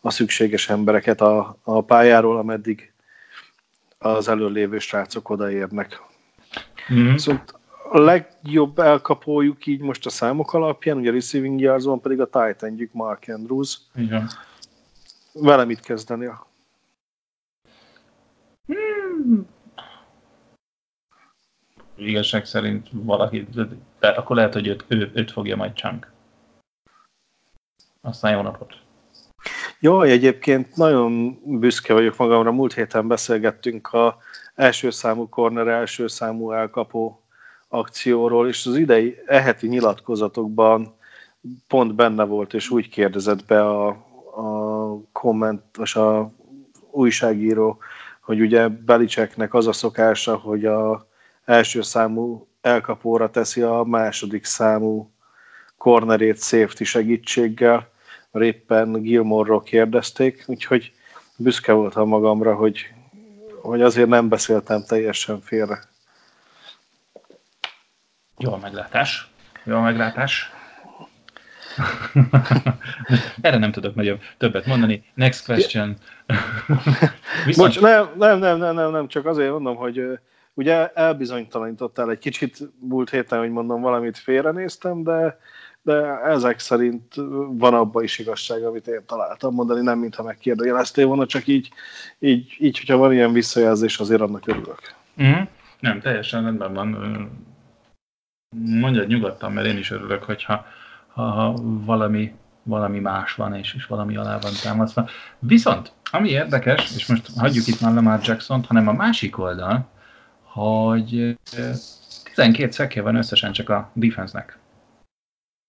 [0.00, 2.92] a szükséges embereket a, a pályáról, ameddig,
[3.98, 6.02] az előlévő srácok odaérnek.
[6.92, 7.14] Mm-hmm.
[7.16, 7.42] Szóval
[7.90, 12.26] a legjobb elkapójuk így most a számok alapján, ugye a receiving yards van pedig a
[12.26, 13.78] titan Mark Andrews.
[13.94, 14.30] Igen.
[15.32, 16.28] Vele mit kezdeni?
[18.66, 19.46] Hmm.
[21.96, 23.46] Igazság szerint valaki,
[24.00, 26.12] de akkor lehet, hogy őt, őt, őt fogja majd Chunk.
[28.00, 28.80] Aztán jó napot!
[29.80, 32.52] Jó, egyébként nagyon büszke vagyok magamra.
[32.52, 34.16] Múlt héten beszélgettünk a
[34.54, 37.22] első számú corner, első számú elkapó
[37.68, 40.96] akcióról, és az idei eheti nyilatkozatokban
[41.66, 44.06] pont benne volt, és úgy kérdezett be a,
[44.92, 46.30] a komment, és a
[46.90, 47.78] újságíró,
[48.20, 51.06] hogy ugye Belicseknek az a szokása, hogy a
[51.44, 55.10] első számú elkapóra teszi a második számú
[55.76, 57.88] cornerét safety segítséggel,
[58.30, 60.92] mert Gilmore-ról kérdezték, úgyhogy
[61.36, 62.92] büszke voltam magamra, hogy,
[63.62, 65.78] hogy azért nem beszéltem teljesen félre.
[68.38, 69.30] Jó a meglátás.
[69.64, 70.52] Jó a meglátás.
[73.40, 75.04] Erre nem tudok nagyobb többet mondani.
[75.14, 75.96] Next question.
[77.46, 77.68] Viszont...
[77.68, 80.18] Bocs, nem, nem, nem, nem, nem, nem, csak azért mondom, hogy
[80.54, 85.38] ugye elbizonytalanítottál egy kicsit múlt héten, hogy mondom, valamit félrenéztem, de
[85.82, 87.14] de ezek szerint
[87.48, 91.70] van abba is igazság, amit én találtam mondani, nem mintha megkérdőjeleztél volna, csak így,
[92.18, 94.94] így, így, hogyha van ilyen visszajelzés, azért annak örülök.
[95.22, 95.42] Mm-hmm.
[95.80, 96.96] Nem, teljesen rendben van.
[98.56, 100.66] Mondjad nyugodtan, mert én is örülök, hogyha
[101.14, 102.32] ha valami,
[102.62, 105.08] valami más van, és, és valami alá van támasztva.
[105.38, 109.86] Viszont, ami érdekes, és most hagyjuk itt már Lamar jackson hanem a másik oldal,
[110.42, 111.38] hogy
[112.24, 114.60] 12 szekje van összesen csak a defense-nek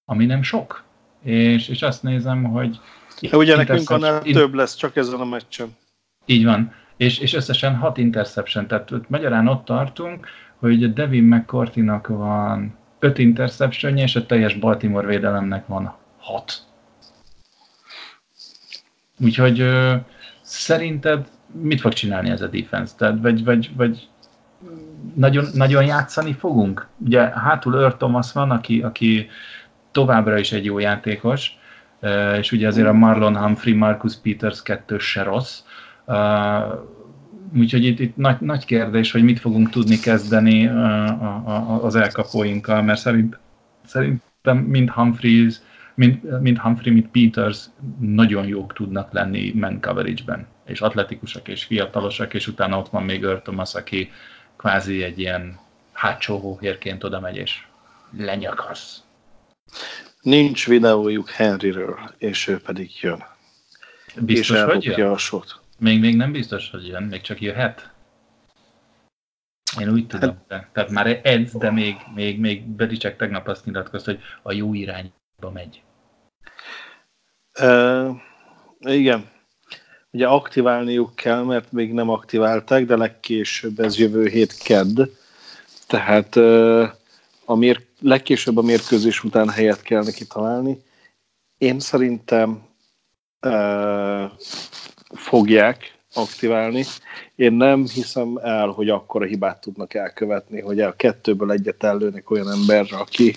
[0.05, 0.83] ami nem sok.
[1.23, 2.79] És, és azt nézem, hogy...
[3.29, 5.75] De ugye nekünk annál több lesz csak ezen a meccsen.
[6.25, 6.73] Így van.
[6.97, 13.97] És, és összesen hat interception, tehát magyarán ott tartunk, hogy Devin mccorty van öt interception
[13.97, 16.53] és a teljes Baltimore védelemnek van hat.
[19.19, 19.95] Úgyhogy ö,
[20.41, 22.93] szerinted mit fog csinálni ez a defense?
[22.97, 24.07] Tehát, vagy, vagy, vagy
[25.15, 26.87] nagyon, nagyon játszani fogunk?
[26.97, 29.29] Ugye hátul Earl Thomas van, aki, aki
[29.91, 31.57] továbbra is egy jó játékos,
[32.37, 35.59] és ugye azért a Marlon Humphrey, Marcus Peters kettős se rossz.
[37.57, 40.67] Úgyhogy itt, itt nagy, nagy kérdés, hogy mit fogunk tudni kezdeni
[41.81, 43.39] az elkapóinkkal, mert szerint,
[43.85, 45.55] szerintem mind Humphreys,
[45.95, 47.65] mind, mind Humphrey, mind Peters
[47.99, 53.23] nagyon jók tudnak lenni man coverage-ben, és atletikusak, és fiatalosak, és utána ott van még
[53.23, 54.11] Earl Thomas, aki
[54.57, 55.59] kvázi egy ilyen
[55.91, 57.63] hátsó hóhérként oda megy, és
[58.17, 59.03] lenyakasz.
[60.21, 63.23] Nincs videójuk Henryről, és ő pedig jön.
[64.15, 65.11] Biztos, és hogy jön?
[65.11, 65.62] a sót.
[65.83, 67.89] Még, még nem biztos, hogy jön, még csak jöhet.
[69.79, 70.37] Én úgy tudom.
[70.49, 74.73] Hát, tehát már edz, de még, még, még Belicek tegnap azt nyilatkozta, hogy a jó
[74.73, 75.81] irányba megy.
[77.61, 78.15] Uh,
[78.79, 79.29] igen.
[80.11, 85.01] Ugye aktiválniuk kell, mert még nem aktiválták, de legkésőbb ez jövő hét kedd.
[85.87, 86.89] Tehát uh,
[87.45, 90.83] a mér, legkésőbb a mérkőzés után helyet kell neki találni.
[91.57, 92.67] Én szerintem
[93.41, 94.31] uh,
[95.13, 96.83] fogják aktiválni.
[97.35, 102.51] Én nem hiszem el, hogy akkora hibát tudnak elkövetni, hogy a kettőből egyet ellőnek olyan
[102.51, 103.35] emberre, aki,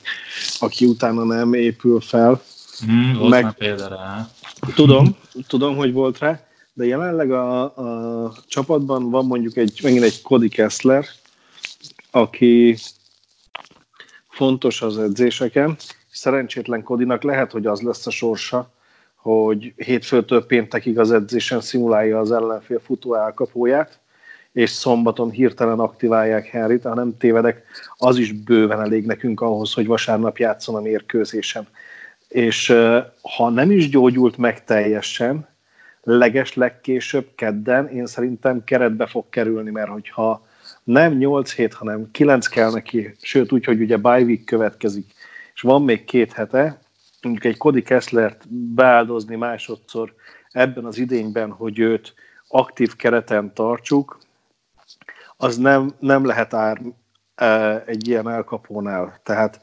[0.59, 2.43] aki utána nem épül fel.
[2.91, 4.29] Mm, volt Meg, példára.
[4.75, 5.17] Tudom,
[5.47, 6.41] tudom, hogy volt rá,
[6.73, 11.05] de jelenleg a, a csapatban van mondjuk egy, megint egy Cody Kessler,
[12.11, 12.77] aki
[14.29, 15.77] fontos az edzéseken.
[16.11, 18.71] Szerencsétlen Kodinak lehet, hogy az lesz a sorsa,
[19.27, 24.01] hogy hétfőtől péntekig az edzésen szimulálja az ellenfél futó elkapóját,
[24.53, 27.63] és szombaton hirtelen aktiválják Henryt, ha nem tévedek,
[27.97, 31.67] az is bőven elég nekünk ahhoz, hogy vasárnap játszon a mérkőzésen.
[32.29, 32.75] És
[33.37, 35.49] ha nem is gyógyult meg teljesen,
[36.03, 40.47] leges legkésőbb kedden én szerintem keretbe fog kerülni, mert hogyha
[40.85, 45.13] nem 8 hét, hanem 9 kell neki, sőt úgy, hogy ugye bye week következik,
[45.55, 46.79] és van még két hete,
[47.27, 50.15] mondjuk egy Cody Kesslert beáldozni másodszor
[50.51, 52.15] ebben az idényben, hogy őt
[52.49, 54.19] aktív kereten tartsuk,
[55.37, 56.81] az nem, nem lehet ár
[57.35, 59.21] e, egy ilyen elkapónál.
[59.23, 59.61] Tehát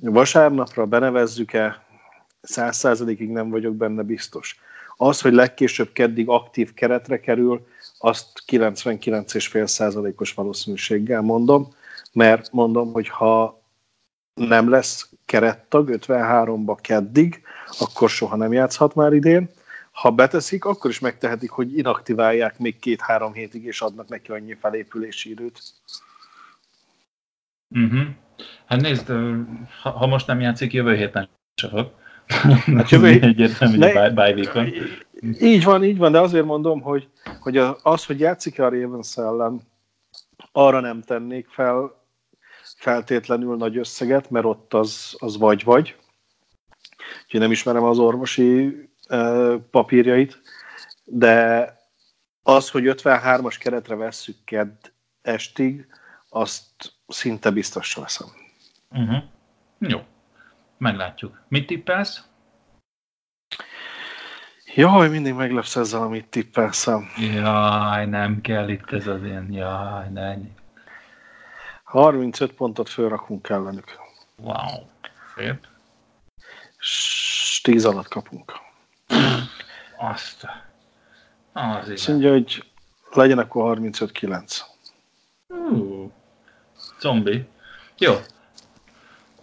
[0.00, 1.84] vasárnapra benevezzük-e,
[2.40, 4.60] száz százalékig nem vagyok benne biztos.
[4.96, 7.66] Az, hogy legkésőbb keddig aktív keretre kerül,
[7.98, 11.68] azt 99,5%-os valószínűséggel mondom,
[12.12, 13.62] mert mondom, hogy ha
[14.34, 17.42] nem lesz kerettag 53-ba keddig,
[17.78, 19.50] akkor soha nem játszhat már idén.
[19.90, 25.30] Ha beteszik, akkor is megtehetik, hogy inaktiválják még két-három hétig, és adnak neki annyi felépülési
[25.30, 25.60] időt.
[27.70, 28.00] Uh-huh.
[28.66, 29.12] Hát nézd,
[29.82, 31.90] ha, ha most nem játszik, jövő héten se fog.
[32.76, 34.34] Hát jövő Egyértelmű, hogy bye
[35.40, 37.08] Így van, így van, de azért mondom, hogy,
[37.40, 39.60] hogy az, hogy játszik a Ravens ellen,
[40.52, 42.01] arra nem tennék fel
[42.82, 45.96] feltétlenül nagy összeget, mert ott az, az vagy-vagy.
[47.24, 48.66] Úgyhogy nem ismerem az orvosi
[49.08, 50.40] uh, papírjait,
[51.04, 51.66] de
[52.42, 54.76] az, hogy 53-as keretre vesszük kedd
[55.22, 55.86] estig,
[56.28, 58.28] azt szinte biztosra veszem.
[58.90, 59.22] Uh-huh.
[59.78, 60.00] Jó,
[60.78, 61.42] meglátjuk.
[61.48, 62.28] Mit tippelsz?
[64.74, 67.08] Jaj, mindig meglepsz ezzel, amit tippelszem.
[67.34, 70.36] Jaj, nem kell itt ez az ilyen, jaj, ne.
[71.92, 73.98] 35 pontot fölrakunk ellenük.
[74.36, 74.86] Wow,
[75.36, 75.66] szép.
[76.78, 78.52] S 10 alatt kapunk.
[79.98, 80.46] Azt.
[81.52, 82.64] Az Azt mondja, hogy
[83.10, 84.60] legyen akkor 35-9.
[85.48, 86.10] Uh,
[87.00, 87.44] zombi.
[87.98, 88.14] Jó.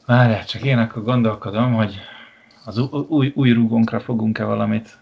[0.06, 2.00] Várjál, csak én akkor gondolkodom, hogy
[2.66, 2.78] az
[3.08, 4.98] új, új rúgónkra fogunk-e valamit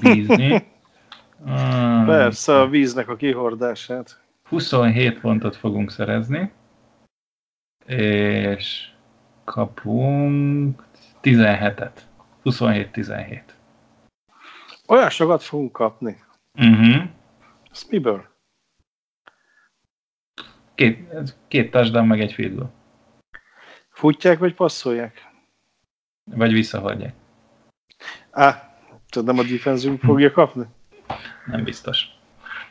[0.00, 0.66] bízni.
[2.06, 4.20] Persze, a víznek a kihordását.
[4.48, 6.52] 27 pontot fogunk szerezni,
[7.88, 8.88] és
[9.44, 10.84] kapunk
[11.22, 11.92] 17-et.
[12.44, 13.40] 27-17.
[14.86, 16.22] Olyan sokat fogunk kapni.
[16.54, 17.02] Uh-huh.
[17.70, 18.26] Ez miből?
[20.74, 21.08] Két,
[21.48, 22.70] két touchdown, meg egy field goal.
[23.90, 25.26] Futják, vagy passzolják?
[26.24, 27.14] Vagy visszahordják.
[28.30, 28.76] Á,
[29.10, 30.64] nem a defenzünk fogja kapni?
[31.46, 32.06] Nem biztos.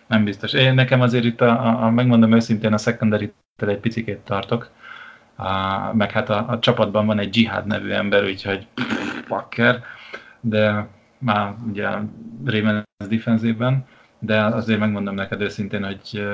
[0.07, 0.53] Nem biztos.
[0.53, 4.72] Én nekem azért itt, a, a, a megmondom őszintén, a secondary egy picikét tartok.
[5.38, 8.67] A, meg hát a, a, csapatban van egy Jihad nevű ember, úgyhogy
[9.27, 9.83] pakker,
[10.39, 11.89] de már ugye
[12.45, 13.85] Ravens defenzében,
[14.19, 16.27] de azért megmondom neked őszintén, hogy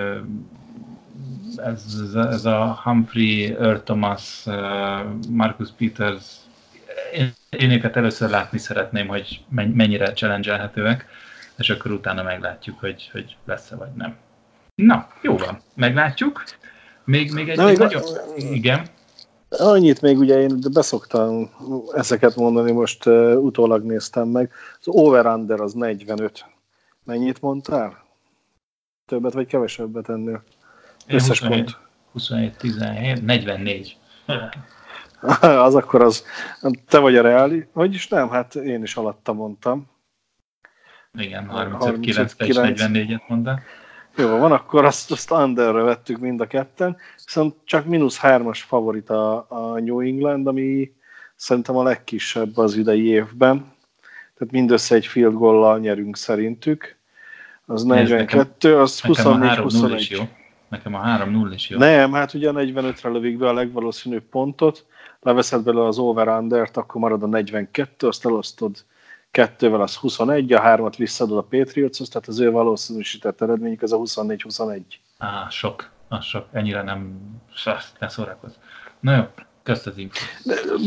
[1.56, 4.46] ez, ez a Humphrey, Earl Thomas,
[5.30, 6.36] Marcus Peters,
[7.14, 10.72] én, én őket először látni szeretném, hogy mennyire challenge
[11.58, 14.16] és akkor utána meglátjuk, hogy, hogy lesz-e vagy nem.
[14.76, 16.44] Na, jó van, meglátjuk.
[17.06, 18.02] Még, még egy, Na, egy nagyon...
[18.38, 18.86] Igen.
[19.50, 21.50] Annyit még ugye én beszoktam
[21.94, 24.52] ezeket mondani, most uh, utólag néztem meg.
[24.80, 26.46] Az over-under az 45.
[27.04, 28.04] Mennyit mondtál?
[29.06, 30.44] Többet vagy kevesebbet ennél?
[31.08, 31.78] Összes 27, pont.
[32.12, 33.98] 27, 17, 44.
[35.66, 36.26] az akkor az,
[36.88, 39.92] te vagy a reáli, vagyis nem, hát én is alatta mondtam.
[41.18, 43.60] Igen, 35, 9 és 44-et mondta.
[44.16, 49.10] Jó, van, akkor azt, azt underre vettük mind a ketten, viszont csak mínusz hármas favorit
[49.10, 50.94] a, a New England, ami
[51.36, 53.74] szerintem a legkisebb az idei évben.
[54.38, 56.98] Tehát mindössze egy field goal nyerünk szerintük.
[57.66, 60.28] Az 42, az 24-21.
[60.70, 61.78] Nekem a 3-0 is jó.
[61.78, 64.86] Nem, hát ugye 45-re lövik be a legvalószínűbb pontot,
[65.22, 68.86] leveszed belőle az over under akkor marad a 42, azt elosztod
[69.34, 73.98] kettővel, az 21, a hármat visszadod a Patriotshoz, tehát az ő valószínűsített eredményük az a
[73.98, 74.82] 24-21.
[75.18, 77.20] Á, sok, az sok, ennyire nem,
[78.00, 78.54] ne szórakozz.
[79.00, 79.24] Na jó,
[79.64, 79.96] köszt az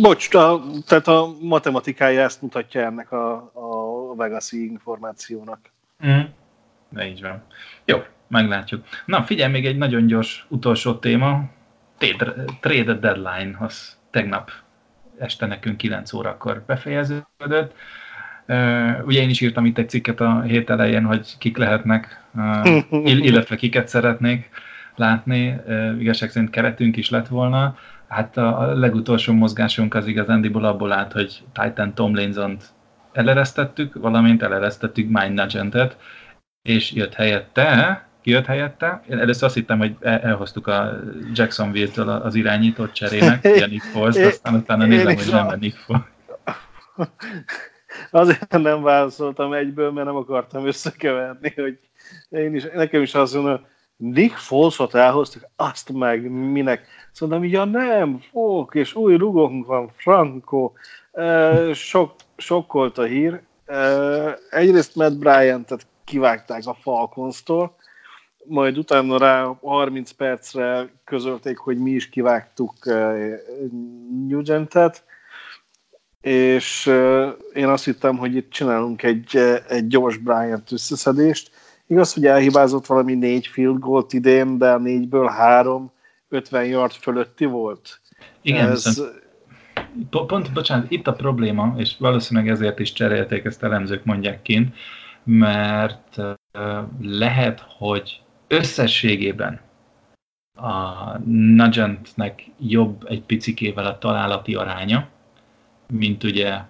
[0.00, 5.58] Bocs, a, tehát a matematikája ezt mutatja ennek a, a Vegas-i információnak.
[6.06, 6.20] Mm.
[6.88, 7.42] De így van.
[7.84, 8.84] Jó, meglátjuk.
[9.06, 11.44] Na, figyelj, még egy nagyon gyors utolsó téma.
[12.60, 14.50] Trade deadline, az tegnap
[15.18, 17.74] este nekünk 9 órakor befejeződött.
[19.04, 22.24] Ugye én is írtam itt egy cikket a hét elején, hogy kik lehetnek,
[23.04, 24.48] illetve kiket szeretnék
[24.94, 25.60] látni.
[25.98, 27.76] Igazság szerint keretünk is lett volna.
[28.08, 32.64] Hát a, legutolsó mozgásunk az igazándiból abból állt, hogy Titan Tomlinson-t
[33.12, 35.96] eleresztettük, valamint eleresztettük Mind Nugentet,
[36.62, 39.02] és jött helyette, ki jött helyette?
[39.10, 41.00] Én először azt hittem, hogy elhoztuk a
[41.32, 46.02] Jacksonville-től az irányított cserének, a Nick Foles, aztán utána nézem, hogy nem Nick Foles.
[48.10, 51.78] Azért nem válaszoltam egyből, mert nem akartam összekeverni, hogy
[52.28, 53.66] én is, nekem is azt mondom,
[53.96, 56.86] Nick Folesot elhoztuk, azt meg minek.
[57.12, 60.72] Szóval ja nem, fók, és új rugónk van, Franco.
[61.72, 63.40] Sok, sokkolt a hír.
[64.50, 67.76] Egyrészt Matt Bryant-et kivágták a Falcons-tól,
[68.44, 72.72] majd utána rá 30 percre közölték, hogy mi is kivágtuk
[74.28, 75.04] Nugentet,
[76.26, 76.86] és
[77.54, 79.36] én azt hittem, hogy itt csinálunk egy,
[79.68, 81.50] egy gyors Bryant összeszedést.
[81.86, 85.92] Igaz, hogy elhibázott valami négy field goalt idén, de a négyből három
[86.28, 88.00] 50 yard fölötti volt.
[88.42, 89.02] Igen, Ez...
[90.10, 94.74] pont, bocsánat, itt a probléma, és valószínűleg ezért is cserélték ezt elemzők mondják kint,
[95.24, 96.16] mert
[97.00, 99.60] lehet, hogy összességében
[100.54, 105.14] a Nugentnek jobb egy picikével a találati aránya,
[105.92, 106.60] mint ugye,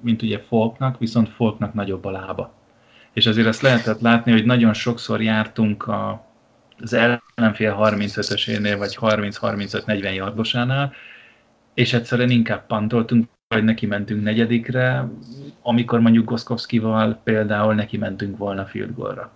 [0.00, 2.52] mint ugye Folknak, viszont Folknak nagyobb a lába.
[3.12, 6.26] És azért azt lehetett látni, hogy nagyon sokszor jártunk a,
[6.80, 10.92] az ellenfél 35-ösénél, vagy 30-35-40 yardosánál,
[11.74, 15.08] és egyszerűen inkább pantoltunk, vagy neki mentünk negyedikre,
[15.62, 19.30] amikor mondjuk Goszkowskival például neki mentünk volna field goalra.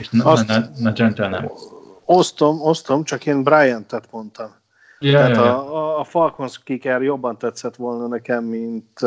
[0.00, 1.50] És na, Azt na, na, na nem.
[2.04, 4.59] Osztom, osztom, csak én Bryant-et mondtam.
[5.00, 5.74] Yeah, Tehát yeah, yeah.
[5.74, 9.00] A, a Falcons kicker jobban tetszett volna nekem, mint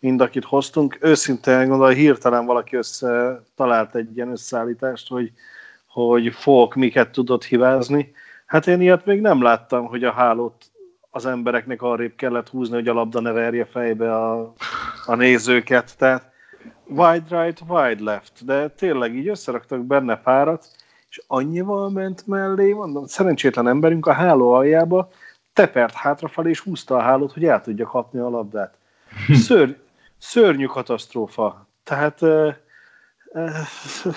[0.00, 0.98] mind akit hoztunk.
[1.00, 5.32] Őszintén gondolom, hirtelen valaki össze, talált egy ilyen összeállítást, hogy,
[5.86, 8.12] hogy Falk miket tudott hibázni.
[8.46, 10.64] Hát én ilyet még nem láttam, hogy a hálót
[11.10, 14.52] az embereknek arrébb kellett húzni, hogy a labda ne verje fejbe a,
[15.06, 15.98] a nézőket.
[15.98, 16.30] Tehát
[16.86, 20.66] wide right, wide left, de tényleg így összeraktak benne párat,
[21.10, 25.10] és annyival ment mellé, mondom, szerencsétlen emberünk a háló aljába
[25.52, 28.74] tepert hátrafelé, és húzta a hálót, hogy el tudja kapni a labdát.
[29.46, 29.78] Ször,
[30.18, 31.66] szörnyű katasztrófa.
[31.84, 32.54] Tehát uh,
[33.32, 34.14] uh,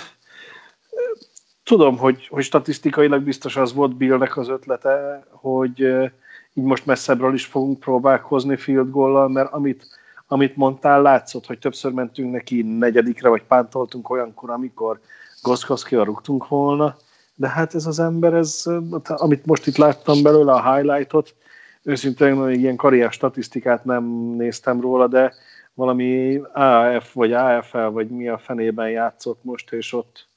[1.64, 6.12] tudom, hogy, hogy statisztikailag biztos az volt Billnek az ötlete, hogy uh,
[6.54, 9.88] így most messzebbről is fogunk próbálkozni field goal mert amit,
[10.28, 15.00] amit mondtál, látszott, hogy többször mentünk neki negyedikre, vagy pántoltunk olyankor, amikor
[15.44, 16.98] Goszkowskival rúgtunk volna,
[17.36, 18.64] de hát ez az ember, ez,
[19.04, 21.36] amit most itt láttam belőle a highlightot,
[21.84, 24.04] őszintén még ilyen karrier statisztikát nem
[24.38, 25.34] néztem róla, de
[25.74, 30.28] valami AF vagy AFL, vagy mi a fenében játszott most, és ott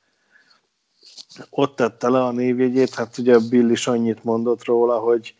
[1.50, 5.34] ott tette le a névjegyét, hát ugye Bill is annyit mondott róla, hogy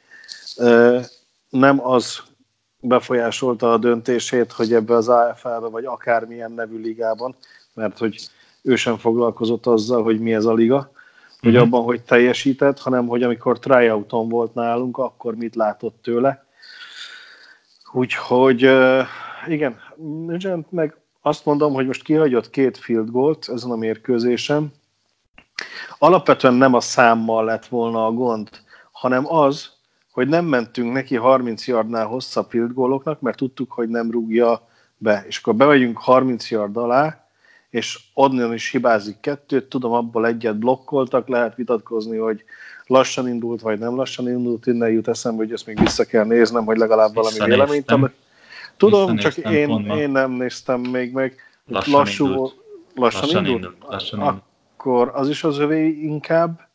[1.48, 2.22] nem az
[2.80, 7.36] befolyásolta a döntését, hogy ebbe az AFL-be, vagy akármilyen nevű ligában,
[7.74, 8.28] mert hogy
[8.66, 10.90] ő sem foglalkozott azzal, hogy mi ez a liga,
[11.40, 11.66] hogy uh-huh.
[11.66, 16.44] abban, hogy teljesített, hanem hogy amikor tryouton volt nálunk, akkor mit látott tőle.
[17.92, 18.70] Úgyhogy
[19.46, 19.80] igen,
[20.70, 24.72] meg azt mondom, hogy most kihagyott két field goalt ezen a mérkőzésen.
[25.98, 28.48] Alapvetően nem a számmal lett volna a gond,
[28.92, 29.70] hanem az,
[30.12, 35.24] hogy nem mentünk neki 30 yardnál hosszabb field goaloknak, mert tudtuk, hogy nem rúgja be.
[35.26, 37.25] És akkor bevegyünk 30 yard alá,
[37.70, 42.44] és onnan is hibázik kettőt, tudom, abból egyet blokkoltak, lehet vitatkozni, hogy
[42.86, 46.64] lassan indult, vagy nem lassan indult, innen jut eszembe, hogy ezt még vissza kell néznem,
[46.64, 47.92] hogy legalább valami véleményt.
[48.76, 51.34] Tudom, csak én, én nem néztem még meg.
[51.66, 52.54] Lassan lassú, indult.
[52.94, 53.62] Lassan, lassan indult?
[53.62, 53.90] indult.
[53.90, 54.42] Lassan indult.
[54.76, 56.68] Akkor az is az övé inkább.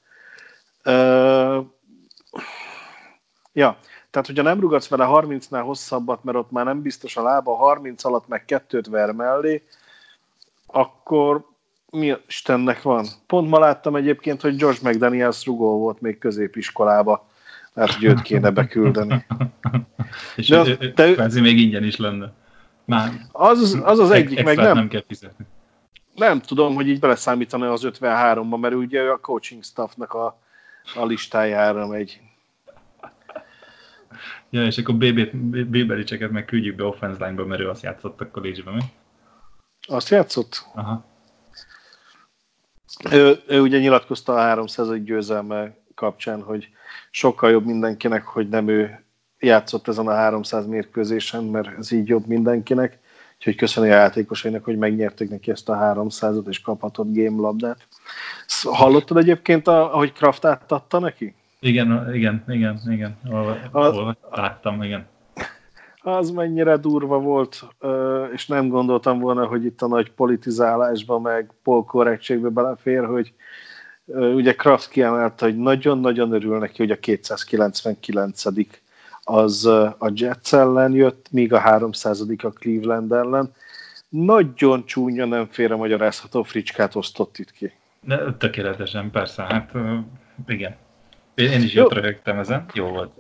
[0.86, 1.66] Uh,
[3.54, 3.78] Ja,
[4.10, 8.04] tehát hogyha nem rugatsz vele 30-nál hosszabbat, mert ott már nem biztos a lába, 30
[8.04, 9.64] alatt meg kettőt ver mellé,
[10.72, 11.46] akkor
[11.92, 13.06] mi Istennek van?
[13.28, 17.30] Pont ma láttam egyébként, hogy George McDaniels rugó volt még középiskolába.
[17.74, 19.26] Lehet, hogy őt kéne beküldeni.
[20.36, 22.34] És de az, ő, te, kvázi még ingyen is lenne.
[22.86, 24.76] Már az, az az egyik, meg nem.
[24.76, 25.46] nem kell fizetni.
[26.16, 30.40] Nem tudom, hogy így beleszámítani az 53-ba, mert ugye a coaching staffnak a,
[30.96, 32.22] a listájára megy.
[34.50, 38.72] Ja, és akkor Bébericseket meg küldjük be offense line-ba, mert ő azt játszott a college
[38.72, 38.82] mi?
[39.92, 40.66] Azt játszott?
[40.74, 41.06] Aha.
[43.12, 46.70] Ő, ő ugye nyilatkozta a 300 győzelme kapcsán, hogy
[47.12, 49.06] sokkal jobb mindenkinek, hogy nem ő
[49.40, 53.00] játszott ezen a 300 mérkőzésen, mert ez így jobb mindenkinek.
[53.38, 57.88] Úgyhogy köszönöm a játékosainak, hogy megnyerték neki ezt a 300-ot, és kaphatott game labdát.
[58.64, 61.36] Hallottad egyébként, ahogy Kraft átadta neki?
[61.60, 63.20] Igen, igen, igen, igen.
[63.72, 63.96] Az,
[64.32, 65.08] láttam, igen.
[66.04, 67.68] Az mennyire durva volt,
[68.34, 73.34] és nem gondoltam volna, hogy itt a nagy politizálásba, meg polkorrektségbe belefér, hogy
[74.06, 78.44] ugye Kraft kiemelte, hogy nagyon-nagyon örül neki, hogy a 299
[79.24, 83.52] az a Jets ellen jött, míg a 300 a Cleveland ellen.
[84.10, 87.72] Nagyon csúnya, nem félre magyarázható fricskát osztott itt ki.
[88.00, 89.72] De tökéletesen, persze, hát
[90.48, 90.76] igen.
[91.36, 93.12] Én is jót röhögtem ezen, jó volt.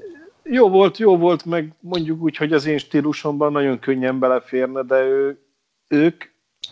[0.53, 4.95] Jó volt, jó volt, meg mondjuk úgy, hogy az én stílusomban nagyon könnyen beleférne, de
[4.95, 5.37] ő,
[5.87, 6.23] ők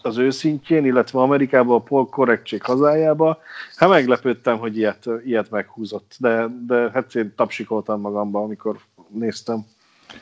[0.01, 3.39] az ő szintjén, illetve Amerikában a pol korrektség hazájába,
[3.75, 8.79] hát meglepődtem, hogy ilyet, ilyet meghúzott, de, de hát én tapsikoltam magamban, amikor
[9.09, 9.65] néztem.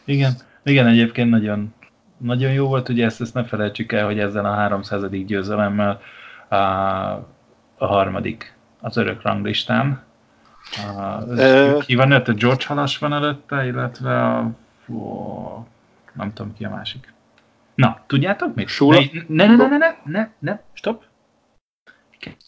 [0.05, 1.73] Igen, igen, egyébként nagyon,
[2.17, 5.09] nagyon jó volt, ugye ezt, ezt ne felejtsük el, hogy ezzel a 300.
[5.09, 6.01] győzelemmel
[6.49, 6.55] a,
[7.77, 10.06] a harmadik az örök ranglistán,
[11.85, 12.33] Ki van előtte?
[12.33, 14.51] George Halas van előtte, illetve a
[14.83, 15.67] Fú,
[16.13, 17.13] nem tudom ki a másik.
[17.75, 18.67] Na, tudjátok még?
[18.67, 18.99] Sula?
[19.27, 21.03] Ne, ne, ne, ne, ne, ne, ne, stop.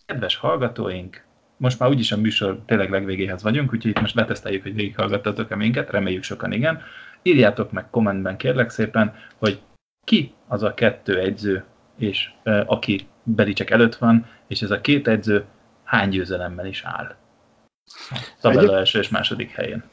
[0.05, 1.23] Kedves hallgatóink,
[1.57, 5.89] most már úgyis a műsor tényleg legvégéhez vagyunk, úgyhogy itt most leteszteljük, hogy végighallgattatok-e minket,
[5.89, 6.81] reméljük sokan igen.
[7.21, 9.61] Írjátok meg kommentben kérlek szépen, hogy
[10.03, 11.63] ki az a kettő egyző,
[11.97, 15.45] és e, aki Belicek előtt van, és ez a két egyző
[15.83, 17.15] hány győzelemmel is áll.
[18.41, 19.83] Tabella Egyéb- első és második helyén.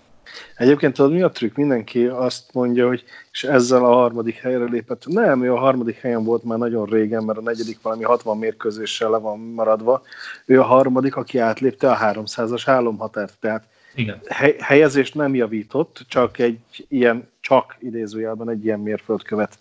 [0.57, 1.57] Egyébként tudod, mi a trükk?
[1.57, 5.07] Mindenki azt mondja, hogy és ezzel a harmadik helyre lépett.
[5.07, 9.11] Nem, ő a harmadik helyen volt már nagyon régen, mert a negyedik valami 60 mérkőzéssel
[9.11, 10.03] le van maradva.
[10.45, 13.37] Ő a harmadik, aki átlépte a 300-as álomhatárt.
[13.41, 13.65] Tehát
[13.95, 14.21] Igen.
[14.29, 19.59] hely, helyezést nem javított, csak egy ilyen, csak idézőjelben egy ilyen mérföldkövet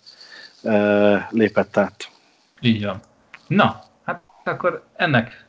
[0.62, 2.10] e, lépett át.
[2.60, 3.00] Így van.
[3.46, 5.46] Na, hát akkor ennek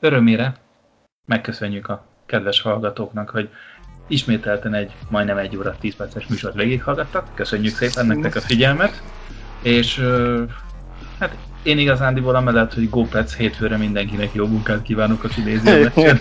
[0.00, 0.54] örömére
[1.26, 3.48] megköszönjük a kedves hallgatóknak, hogy
[4.06, 7.26] ismételten egy majdnem egy óra 10 perces műsort végighallgattak.
[7.34, 9.02] Köszönjük szépen nektek a figyelmet,
[9.62, 10.04] és
[11.18, 16.18] hát én igazándiból amellett, hogy GoPets hétfőre mindenkinek jó munkát kívánok az idéző meccsen.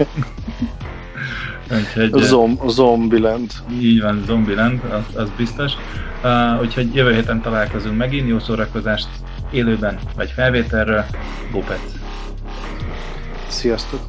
[1.72, 3.52] Úgyhogy, A, zom, a Zombieland.
[3.80, 5.72] így van, Zombieland, az, az biztos.
[6.24, 9.08] Uh, úgyhogy jövő héten találkozunk megint, jó szórakozást
[9.52, 11.06] élőben vagy felvételről.
[11.52, 11.92] GoPets!
[13.48, 14.00] Sziasztok!